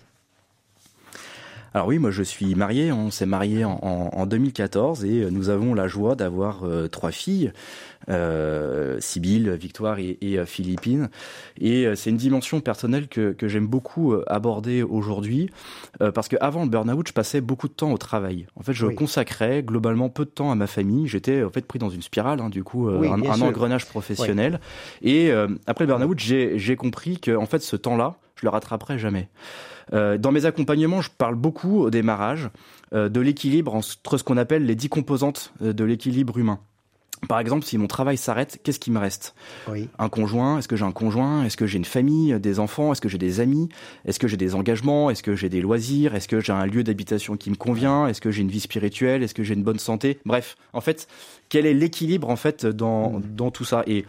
Alors 1.74 1.88
oui, 1.88 1.98
moi 1.98 2.12
je 2.12 2.22
suis 2.22 2.54
marié, 2.54 2.92
on 2.92 3.10
s'est 3.10 3.26
marié 3.26 3.66
en, 3.66 3.80
en, 3.82 4.26
2014 4.26 5.06
et 5.06 5.28
nous 5.32 5.50
avons 5.50 5.74
la 5.74 5.88
joie 5.88 6.16
d'avoir 6.16 6.64
euh, 6.64 6.88
trois 6.88 7.12
filles, 7.12 7.52
euh, 8.10 8.98
Sibylle, 9.00 9.52
Victoire 9.52 9.98
et, 9.98 10.18
et 10.22 10.38
euh, 10.38 10.46
Philippine. 10.46 11.10
Et 11.60 11.86
euh, 11.86 11.96
c'est 11.96 12.10
une 12.10 12.18
dimension 12.18 12.60
personnelle 12.60 13.08
que, 13.08 13.32
que 13.32 13.48
j'aime 13.48 13.66
beaucoup 13.66 14.16
aborder 14.28 14.84
aujourd'hui 14.84 15.50
euh, 16.02 16.12
parce 16.12 16.28
qu'avant 16.28 16.64
le 16.64 16.70
burn-out, 16.70 17.08
je 17.08 17.14
passais 17.14 17.42
beaucoup 17.42 17.68
de 17.68 17.74
temps 17.74 17.92
au 17.92 17.98
travail. 17.98 18.46
En 18.56 18.62
fait, 18.62 18.74
je 18.74 18.86
oui. 18.86 18.96
consacrais 18.96 19.64
globalement 19.64 20.10
peu 20.10 20.26
de 20.26 20.30
temps 20.30 20.52
à 20.52 20.56
ma 20.56 20.68
famille. 20.68 21.08
J'étais 21.08 21.44
en 21.44 21.50
fait 21.50 21.66
pris 21.66 21.80
dans 21.80 21.90
une 21.90 22.04
spirale, 22.04 22.40
hein, 22.40 22.50
du 22.50 22.64
coup, 22.64 22.90
oui, 22.90 23.08
un, 23.08 23.24
un 23.24 23.42
engrenage 23.42 23.86
professionnel. 23.88 24.60
Oui. 25.02 25.12
Et 25.12 25.32
après 25.66 25.86
le 25.86 25.94
burn-out, 25.94 26.20
j'ai 26.20 26.76
compris 26.76 27.20
que 27.20 27.36
en 27.36 27.46
fait 27.46 27.60
ce 27.60 27.76
temps-là, 27.76 28.18
je 28.36 28.46
le 28.46 28.50
rattraperai 28.50 28.98
jamais. 28.98 29.30
Euh, 29.94 30.18
dans 30.18 30.32
mes 30.32 30.46
accompagnements, 30.46 31.02
je 31.02 31.10
parle 31.10 31.36
beaucoup 31.36 31.82
au 31.82 31.90
démarrage 31.90 32.50
euh, 32.94 33.10
de 33.10 33.20
l'équilibre 33.20 33.76
entre 33.76 34.18
ce 34.18 34.24
qu'on 34.24 34.38
appelle 34.38 34.66
les 34.66 34.76
dix 34.76 34.90
composantes 34.90 35.54
euh, 35.62 35.74
de 35.74 35.84
l'équilibre 35.84 36.38
humain. 36.38 36.60
Par 37.28 37.40
exemple, 37.40 37.66
si 37.66 37.78
mon 37.78 37.88
travail 37.88 38.18
s'arrête, 38.18 38.60
qu'est-ce 38.64 38.80
qui 38.80 38.92
me 38.92 39.00
reste? 39.00 39.36
Oui. 39.70 39.90
Un 40.00 40.10
conjoint 40.10 40.58
Est-ce 40.58 40.68
que 40.68 40.76
j'ai 40.76 40.86
un 40.86 40.92
conjoint? 40.92 41.46
Est-ce 41.46 41.58
que 41.58 41.66
j'ai 41.66 41.78
une 41.78 41.86
famille, 41.86 42.40
des 42.40 42.60
enfants? 42.60 42.92
Est-ce 42.92 43.02
que 43.02 43.10
j'ai 43.10 43.18
des 43.18 43.40
amis? 43.40 43.70
Est-ce 44.06 44.20
que 44.20 44.28
j'ai 44.28 44.38
des 44.38 44.56
engagements? 44.56 45.10
Est-ce 45.10 45.24
que 45.24 45.36
j'ai 45.36 45.50
des 45.50 45.62
loisirs? 45.62 46.16
Est-ce 46.16 46.28
que 46.28 46.40
j'ai 46.40 46.54
un 46.54 46.66
lieu 46.66 46.84
d'habitation 46.84 47.38
qui 47.38 47.50
me 47.50 47.56
convient? 47.56 48.08
Est-ce 48.08 48.22
que 48.22 48.32
j'ai 48.32 48.42
une 48.42 48.52
vie 48.52 48.60
spirituelle? 48.60 49.24
Est-ce 49.24 49.34
que 49.34 49.44
j'ai 49.44 49.54
une 49.54 49.64
bonne 49.64 49.80
santé? 49.80 50.20
Bref, 50.26 50.58
en 50.74 50.82
fait, 50.82 51.08
quel 51.50 51.66
est 51.66 51.74
l'équilibre 51.74 52.30
en 52.30 52.36
fait 52.36 52.66
dans, 52.66 53.12
mmh. 53.12 53.22
dans 53.36 53.52
tout 53.52 53.66
ça? 53.66 53.84
Et 53.88 54.06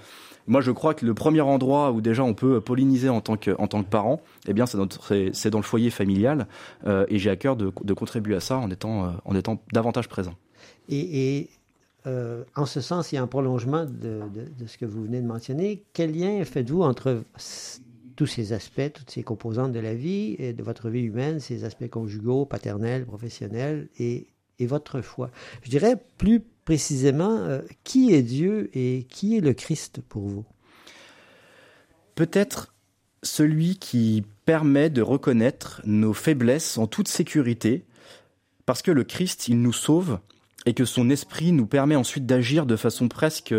moi, 0.47 0.61
je 0.61 0.71
crois 0.71 0.95
que 0.95 1.07
le 1.07 1.15
premier 1.15 1.41
endroit 1.41 1.91
où 1.93 2.01
déjà 2.01 2.23
on 2.23 2.35
peut 2.35 2.61
polliniser 2.61 3.09
en 3.09 3.21
tant 3.21 3.37
que, 3.37 3.53
en 3.59 3.67
tant 3.67 3.83
que 3.83 3.89
parent, 3.89 4.21
eh 4.47 4.53
bien, 4.53 4.67
c'est 4.67 4.77
dans, 4.77 4.87
dans 4.87 5.59
le 5.59 5.65
foyer 5.65 5.91
familial. 5.91 6.47
Euh, 6.87 7.07
et 7.09 7.19
j'ai 7.19 7.31
à 7.31 7.37
cœur 7.37 7.57
de, 7.57 7.73
de, 7.83 7.95
contribuer 7.95 8.37
à 8.37 8.41
ça 8.41 8.59
en 8.59 8.71
étant, 8.71 9.05
euh, 9.05 9.09
en 9.25 9.35
étant 9.35 9.63
davantage 9.73 10.09
présent. 10.09 10.35
Et, 10.89 11.39
et 11.39 11.51
euh, 12.07 12.45
en 12.55 12.67
ce 12.67 12.81
sens, 12.81 13.13
a 13.15 13.23
un 13.23 13.27
prolongement 13.27 13.85
de, 13.85 14.21
de, 14.35 14.45
de, 14.59 14.67
ce 14.67 14.77
que 14.77 14.85
vous 14.85 15.05
venez 15.05 15.21
de 15.21 15.27
mentionner. 15.27 15.85
Quel 15.93 16.17
lien 16.17 16.45
faites-vous 16.45 16.83
entre 16.83 17.23
tous 18.17 18.27
ces 18.27 18.53
aspects, 18.53 18.93
toutes 18.93 19.11
ces 19.11 19.23
composantes 19.23 19.73
de 19.73 19.81
la 19.81 19.95
vie 19.95 20.37
et 20.39 20.53
de 20.53 20.63
votre 20.63 20.91
vie 20.91 21.03
humaine, 21.03 21.41
ces 21.41 21.65
aspects 21.65 21.89
conjugaux, 21.89 22.45
paternels, 22.45 23.07
professionnels 23.07 23.89
et, 23.99 24.27
et 24.59 24.67
votre 24.67 25.01
foi? 25.01 25.31
Je 25.63 25.71
dirais 25.71 25.97
plus 26.19 26.41
précisément, 26.65 27.39
euh, 27.39 27.63
qui 27.85 28.13
est 28.15 28.23
Dieu 28.23 28.71
et 28.75 29.07
qui 29.09 29.37
est 29.37 29.41
le 29.41 29.53
Christ 29.53 30.01
pour 30.09 30.23
vous? 30.23 30.45
Peut-être 32.15 32.75
celui 33.23 33.77
qui 33.77 34.25
permet 34.45 34.91
de 34.91 35.03
reconnaître 35.03 35.81
nos 35.85 36.13
faiblesses 36.13 36.79
en 36.79 36.87
toute 36.87 37.09
sécurité, 37.09 37.85
parce 38.67 38.83
que 38.83 38.91
le 38.91 39.05
Christ, 39.05 39.49
il 39.49 39.61
nous 39.61 39.73
sauve, 39.73 40.19
et 40.67 40.75
que 40.75 40.85
son 40.85 41.11
esprit 41.11 41.53
nous 41.53 41.67
permet 41.67 41.97
ensuite 41.97 42.27
d'agir 42.27 42.67
de 42.67 42.77
façon 42.77 43.09
presque, 43.09 43.55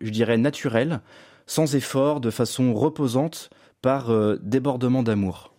je 0.00 0.10
dirais, 0.10 0.38
naturelle, 0.38 1.00
sans 1.46 1.74
effort, 1.74 2.20
de 2.20 2.30
façon 2.30 2.74
reposante, 2.74 3.50
par 3.82 4.10
euh, 4.10 4.36
débordement 4.42 5.02
d'amour. 5.02 5.54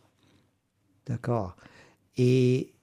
D'accord. 1.07 1.55
Et 2.17 2.73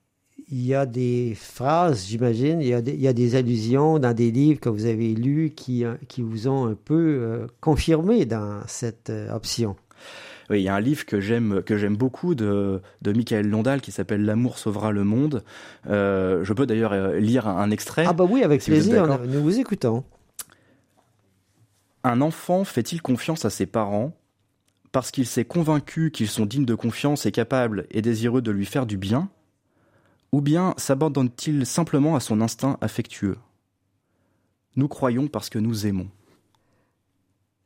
il 0.51 0.65
y 0.65 0.75
a 0.75 0.87
des 0.87 1.35
phrases, 1.35 2.07
j'imagine, 2.07 2.61
il, 2.61 2.69
y 2.69 3.09
a 3.09 3.13
des 3.13 3.35
allusions 3.35 3.99
dans 3.99 4.15
des 4.15 4.31
livres 4.31 4.61
que 4.61 4.69
vous 4.69 4.87
avez 4.87 5.15
lus 5.15 5.53
qui, 5.55 5.85
qui 6.09 6.23
vous 6.23 6.49
ont 6.49 6.67
un 6.67 6.75
peu 6.75 6.95
euh, 6.95 7.47
confirmé 7.61 8.25
dans 8.25 8.63
cette 8.67 9.11
euh, 9.11 9.35
option. 9.35 9.77
Oui, 10.51 10.61
il 10.61 10.63
y 10.63 10.69
a 10.69 10.75
un 10.75 10.81
livre 10.81 11.05
que 11.05 11.21
j'aime 11.21 11.63
que 11.63 11.77
j'aime 11.77 11.97
beaucoup 11.97 12.35
de, 12.35 12.81
de 13.03 13.13
Michael 13.13 13.49
Londal 13.49 13.81
qui 13.81 13.93
s'appelle 13.93 14.25
L'amour 14.25 14.59
sauvera 14.59 14.93
le 14.93 15.05
monde. 15.05 15.45
Euh, 15.89 16.43
je 16.45 16.53
peux 16.53 16.67
d'ailleurs 16.67 17.13
lire 17.13 17.47
un, 17.47 17.71
extrait. 17.71 18.05
Ah 18.07 18.13
bah 18.13 18.27
oui, 18.29 18.43
avec 18.43 18.63
si 18.63 18.71
plaisir, 18.71 19.21
nous 19.27 19.43
vous 19.43 19.59
écoutons. 19.59 20.05
Un 22.05 22.21
enfant 22.21 22.65
fait-il 22.65 23.03
confiance 23.03 23.45
à 23.45 23.51
ses 23.51 23.67
parents 23.67 24.17
parce 24.93 25.11
qu'il 25.11 25.27
s'est 25.27 25.45
convaincu 25.45 26.11
qu'ils 26.11 26.29
sont 26.29 26.47
dignes 26.47 26.65
de 26.65 26.75
confiance 26.75 27.27
et 27.27 27.33
capables 27.33 27.87
et 27.91 28.03
désireux 28.03 28.43
de 28.43 28.51
lui 28.51 28.67
faire 28.67 28.87
du 28.87 28.97
bien? 28.97 29.29
Ou 30.33 30.41
bien 30.41 30.75
s'abandonne-t-il 30.77 31.67
simplement 31.67 32.17
à 32.17 32.21
son 32.21 32.41
instinct 32.41 32.79
affectueux? 32.81 33.37
Nous 34.77 34.89
croyons 34.89 35.29
parce 35.29 35.51
que 35.51 35.59
nous 35.59 35.87
aimons. 35.87 36.09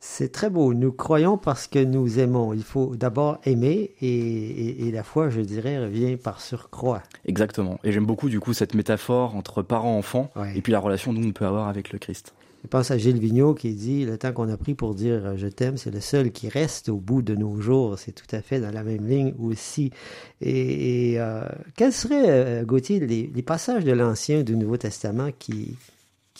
C'est 0.04 0.32
très 0.32 0.50
beau. 0.50 0.74
Nous 0.74 0.90
croyons 0.90 1.38
parce 1.38 1.68
que 1.68 1.78
nous 1.78 2.18
aimons. 2.18 2.52
Il 2.52 2.64
faut 2.64 2.96
d'abord 2.96 3.38
aimer 3.44 3.94
et, 4.00 4.08
et, 4.08 4.88
et, 4.88 4.90
la 4.90 5.04
foi, 5.04 5.30
je 5.30 5.40
dirais, 5.40 5.78
revient 5.78 6.16
par 6.16 6.40
surcroît. 6.40 7.04
Exactement. 7.24 7.78
Et 7.84 7.92
j'aime 7.92 8.04
beaucoup 8.04 8.28
du 8.28 8.40
coup 8.40 8.52
cette 8.52 8.74
métaphore 8.74 9.36
entre 9.36 9.62
parents-enfants 9.62 10.32
ouais. 10.34 10.58
et 10.58 10.60
puis 10.60 10.72
la 10.72 10.80
relation 10.80 11.12
dont 11.12 11.22
on 11.22 11.30
peut 11.30 11.46
avoir 11.46 11.68
avec 11.68 11.92
le 11.92 12.00
Christ. 12.00 12.34
Je 12.64 12.68
pense 12.68 12.90
à 12.90 12.98
Gilles 12.98 13.20
Vigneault 13.20 13.54
qui 13.54 13.74
dit 13.74 14.04
Le 14.04 14.18
temps 14.18 14.32
qu'on 14.32 14.48
a 14.48 14.56
pris 14.56 14.74
pour 14.74 14.96
dire 14.96 15.36
je 15.36 15.46
t'aime, 15.46 15.76
c'est 15.76 15.92
le 15.92 16.00
seul 16.00 16.32
qui 16.32 16.48
reste 16.48 16.88
au 16.88 16.96
bout 16.96 17.22
de 17.22 17.36
nos 17.36 17.60
jours. 17.60 17.96
C'est 17.96 18.12
tout 18.12 18.34
à 18.34 18.42
fait 18.42 18.58
dans 18.58 18.72
la 18.72 18.82
même 18.82 19.06
ligne 19.06 19.34
aussi. 19.40 19.92
Et, 20.40 21.12
et 21.12 21.20
euh, 21.20 21.44
quels 21.76 21.92
seraient, 21.92 22.28
euh, 22.28 22.64
Gauthier, 22.64 22.98
les, 22.98 23.30
les, 23.32 23.42
passages 23.42 23.84
de 23.84 23.92
l'Ancien 23.92 24.40
et 24.40 24.44
du 24.44 24.56
Nouveau 24.56 24.78
Testament 24.78 25.28
qui, 25.38 25.76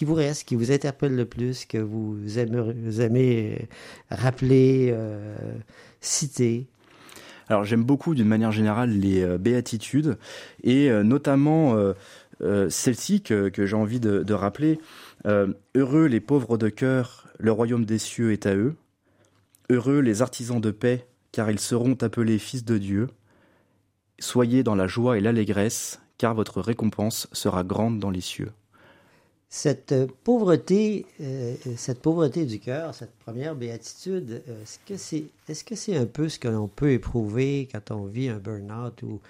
vous 0.04 0.14
restent, 0.14 0.44
qui 0.44 0.56
vous 0.56 0.72
interpellent 0.72 1.16
le 1.16 1.26
plus, 1.26 1.64
que 1.64 1.78
vous 1.78 2.38
aimez, 2.38 3.00
aimez 3.00 3.68
rappeler, 4.10 4.90
euh, 4.92 5.36
citer? 6.00 6.66
Alors 7.48 7.64
j'aime 7.64 7.84
beaucoup 7.84 8.14
d'une 8.14 8.28
manière 8.28 8.52
générale 8.52 8.90
les 8.90 9.22
euh, 9.22 9.36
béatitudes 9.36 10.16
et 10.62 10.90
euh, 10.90 11.02
notamment 11.02 11.76
euh, 12.42 12.68
celle-ci 12.68 13.22
que, 13.22 13.52
j'ai 13.56 13.76
envie 13.76 14.00
de, 14.00 14.34
rappeler. 14.34 14.80
Euh, 15.26 15.52
heureux 15.74 16.06
les 16.06 16.20
pauvres 16.20 16.58
de 16.58 16.68
cœur, 16.68 17.28
le 17.38 17.52
royaume 17.52 17.84
des 17.84 17.98
cieux 17.98 18.32
est 18.32 18.46
à 18.46 18.54
eux. 18.54 18.74
Heureux 19.70 20.00
les 20.00 20.22
artisans 20.22 20.60
de 20.60 20.70
paix, 20.70 21.06
car 21.30 21.50
ils 21.50 21.60
seront 21.60 21.94
appelés 22.00 22.38
fils 22.38 22.64
de 22.64 22.78
Dieu. 22.78 23.08
Soyez 24.18 24.62
dans 24.62 24.74
la 24.74 24.86
joie 24.86 25.18
et 25.18 25.20
l'allégresse, 25.20 26.00
car 26.18 26.34
votre 26.34 26.60
récompense 26.60 27.28
sera 27.32 27.62
grande 27.62 27.98
dans 27.98 28.10
les 28.10 28.20
cieux. 28.20 28.50
Cette 29.54 29.94
pauvreté, 30.24 31.04
euh, 31.20 31.54
cette 31.76 32.00
pauvreté 32.00 32.46
du 32.46 32.58
cœur, 32.58 32.94
cette 32.94 33.12
première 33.18 33.54
béatitude, 33.54 34.42
est-ce 34.62 34.78
que 34.86 34.96
c'est 34.96 35.24
est-ce 35.46 35.62
que 35.62 35.74
c'est 35.74 35.94
un 35.94 36.06
peu 36.06 36.30
ce 36.30 36.38
que 36.38 36.48
l'on 36.48 36.68
peut 36.68 36.92
éprouver 36.92 37.68
quand 37.70 37.90
on 37.90 38.06
vit 38.06 38.30
un 38.30 38.38
burn-out 38.38 39.02
ou 39.02 39.20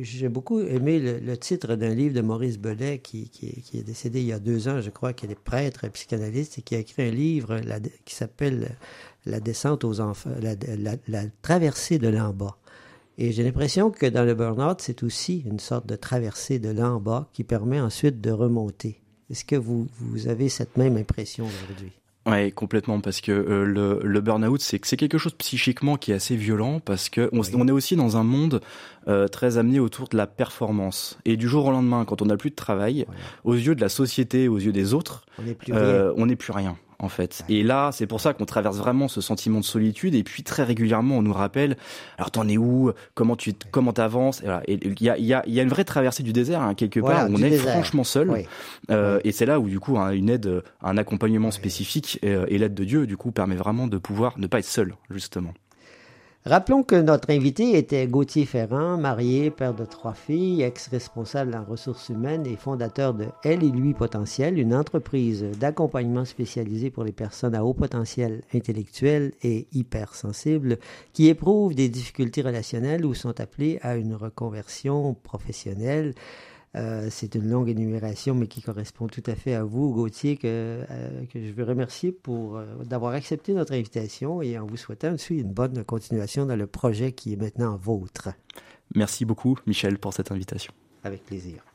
j'ai 0.00 0.28
beaucoup 0.28 0.58
aimé 0.58 0.98
le, 0.98 1.36
titre 1.36 1.76
d'un 1.76 1.94
livre 1.94 2.16
de 2.16 2.20
Maurice 2.20 2.58
Bellet 2.58 2.98
qui, 2.98 3.28
qui, 3.28 3.62
qui, 3.62 3.78
est 3.78 3.84
décédé 3.84 4.22
il 4.22 4.26
y 4.26 4.32
a 4.32 4.40
deux 4.40 4.66
ans, 4.66 4.80
je 4.80 4.90
crois, 4.90 5.12
qu'il 5.12 5.30
est 5.30 5.38
prêtre, 5.38 5.86
psychanalyste, 5.86 6.58
et 6.58 6.62
qui 6.62 6.74
a 6.74 6.78
écrit 6.80 7.02
un 7.04 7.10
livre 7.12 7.60
qui 8.04 8.16
s'appelle 8.16 8.76
La 9.24 9.38
descente 9.38 9.84
aux 9.84 10.00
enfants, 10.00 10.30
la 11.08 11.26
traversée 11.42 12.00
de 12.00 12.08
l'en 12.08 12.32
bas. 12.32 12.56
Et 13.18 13.30
j'ai 13.30 13.44
l'impression 13.44 13.92
que 13.92 14.06
dans 14.06 14.24
le 14.24 14.34
burn-out, 14.34 14.80
c'est 14.80 15.04
aussi 15.04 15.44
une 15.46 15.60
sorte 15.60 15.86
de 15.86 15.94
traversée 15.94 16.58
de 16.58 16.70
l'en 16.70 16.98
bas 16.98 17.28
qui 17.32 17.44
permet 17.44 17.80
ensuite 17.80 18.20
de 18.20 18.32
remonter. 18.32 19.00
Est-ce 19.30 19.44
que 19.44 19.56
vous, 19.56 19.88
vous 20.00 20.28
avez 20.28 20.48
cette 20.48 20.76
même 20.76 20.96
impression 20.96 21.46
aujourd'hui? 21.46 21.92
Ouais, 22.26 22.50
complètement, 22.52 23.00
parce 23.00 23.20
que 23.20 23.32
euh, 23.32 23.66
le, 23.66 24.00
le 24.02 24.20
burn-out, 24.22 24.60
c'est 24.62 24.82
c'est 24.86 24.96
quelque 24.96 25.18
chose 25.18 25.34
psychiquement 25.34 25.96
qui 25.96 26.10
est 26.10 26.14
assez 26.14 26.36
violent, 26.36 26.80
parce 26.80 27.10
que 27.10 27.28
on, 27.32 27.40
oui. 27.40 27.50
on 27.54 27.68
est 27.68 27.72
aussi 27.72 27.96
dans 27.96 28.16
un 28.16 28.24
monde 28.24 28.62
euh, 29.08 29.28
très 29.28 29.58
amené 29.58 29.78
autour 29.78 30.08
de 30.08 30.16
la 30.16 30.26
performance. 30.26 31.18
Et 31.26 31.36
du 31.36 31.48
jour 31.48 31.66
au 31.66 31.70
lendemain, 31.70 32.06
quand 32.06 32.22
on 32.22 32.26
n'a 32.26 32.38
plus 32.38 32.48
de 32.48 32.54
travail, 32.54 33.04
voilà. 33.06 33.20
aux 33.44 33.54
yeux 33.54 33.74
de 33.74 33.80
la 33.82 33.90
société, 33.90 34.48
aux 34.48 34.56
yeux 34.56 34.72
des 34.72 34.94
autres, 34.94 35.26
on 35.38 35.42
n'est 35.42 35.54
plus, 35.54 35.74
euh, 35.74 36.36
plus 36.36 36.52
rien 36.52 36.78
en 36.98 37.08
fait. 37.08 37.44
Et 37.48 37.62
là, 37.62 37.90
c'est 37.92 38.06
pour 38.06 38.20
ça 38.20 38.32
qu'on 38.34 38.44
traverse 38.44 38.76
vraiment 38.76 39.08
ce 39.08 39.20
sentiment 39.20 39.60
de 39.60 39.64
solitude. 39.64 40.14
Et 40.14 40.22
puis 40.22 40.42
très 40.42 40.62
régulièrement, 40.62 41.18
on 41.18 41.22
nous 41.22 41.32
rappelle 41.32 41.76
alors 42.18 42.30
t'en 42.30 42.48
es 42.48 42.56
où 42.56 42.92
Comment 43.14 43.36
tu 43.36 43.52
comment 43.70 43.92
t'avances 43.92 44.40
Et 44.40 44.44
il 44.44 44.46
voilà. 44.46 44.62
y, 45.00 45.08
a, 45.10 45.18
y, 45.18 45.34
a, 45.34 45.42
y 45.46 45.60
a 45.60 45.62
une 45.62 45.68
vraie 45.68 45.84
traversée 45.84 46.22
du 46.22 46.32
désert 46.32 46.62
hein, 46.62 46.74
quelque 46.74 47.00
voilà, 47.00 47.20
part 47.20 47.30
où 47.30 47.34
on 47.34 47.42
est 47.42 47.50
désert. 47.50 47.72
franchement 47.72 48.04
seul. 48.04 48.30
Oui. 48.30 48.40
Euh, 48.90 49.16
oui. 49.16 49.28
Et 49.28 49.32
c'est 49.32 49.46
là 49.46 49.60
où 49.60 49.68
du 49.68 49.80
coup 49.80 49.98
hein, 49.98 50.10
une 50.12 50.28
aide, 50.30 50.62
un 50.82 50.96
accompagnement 50.96 51.50
spécifique 51.50 52.18
et, 52.22 52.36
et 52.48 52.58
l'aide 52.58 52.74
de 52.74 52.84
Dieu 52.84 53.06
du 53.06 53.16
coup 53.16 53.30
permet 53.32 53.56
vraiment 53.56 53.86
de 53.86 53.98
pouvoir 53.98 54.38
ne 54.38 54.46
pas 54.46 54.58
être 54.58 54.64
seul 54.66 54.94
justement. 55.10 55.52
Rappelons 56.46 56.82
que 56.82 56.96
notre 56.96 57.30
invité 57.30 57.78
était 57.78 58.06
Gauthier 58.06 58.44
Ferrand, 58.44 58.98
marié, 58.98 59.50
père 59.50 59.72
de 59.72 59.86
trois 59.86 60.12
filles, 60.12 60.60
ex-responsable 60.60 61.54
en 61.54 61.64
ressources 61.64 62.10
humaines 62.10 62.46
et 62.46 62.56
fondateur 62.56 63.14
de 63.14 63.28
Elle 63.42 63.64
et 63.64 63.70
lui 63.70 63.94
potentiel, 63.94 64.58
une 64.58 64.74
entreprise 64.74 65.42
d'accompagnement 65.58 66.26
spécialisée 66.26 66.90
pour 66.90 67.02
les 67.02 67.12
personnes 67.12 67.54
à 67.54 67.64
haut 67.64 67.72
potentiel 67.72 68.42
intellectuel 68.52 69.32
et 69.42 69.68
hypersensible 69.72 70.76
qui 71.14 71.28
éprouvent 71.28 71.74
des 71.74 71.88
difficultés 71.88 72.42
relationnelles 72.42 73.06
ou 73.06 73.14
sont 73.14 73.40
appelées 73.40 73.78
à 73.80 73.96
une 73.96 74.14
reconversion 74.14 75.14
professionnelle. 75.14 76.12
Euh, 76.76 77.08
c'est 77.10 77.34
une 77.34 77.48
longue 77.48 77.68
énumération, 77.68 78.34
mais 78.34 78.48
qui 78.48 78.60
correspond 78.60 79.06
tout 79.06 79.22
à 79.26 79.34
fait 79.34 79.54
à 79.54 79.62
vous, 79.62 79.92
Gauthier, 79.92 80.36
que, 80.36 80.84
euh, 80.90 81.24
que 81.32 81.40
je 81.40 81.52
veux 81.52 81.64
remercier 81.64 82.10
pour 82.10 82.56
euh, 82.56 82.64
d'avoir 82.84 83.12
accepté 83.12 83.54
notre 83.54 83.72
invitation 83.74 84.42
et 84.42 84.58
en 84.58 84.66
vous 84.66 84.76
souhaitant 84.76 85.14
aussi 85.14 85.36
une 85.36 85.52
bonne 85.52 85.84
continuation 85.84 86.46
dans 86.46 86.56
le 86.56 86.66
projet 86.66 87.12
qui 87.12 87.34
est 87.34 87.36
maintenant 87.36 87.76
vôtre. 87.76 88.30
Merci 88.94 89.24
beaucoup, 89.24 89.56
Michel, 89.66 89.98
pour 89.98 90.12
cette 90.12 90.32
invitation. 90.32 90.72
Avec 91.04 91.24
plaisir. 91.24 91.73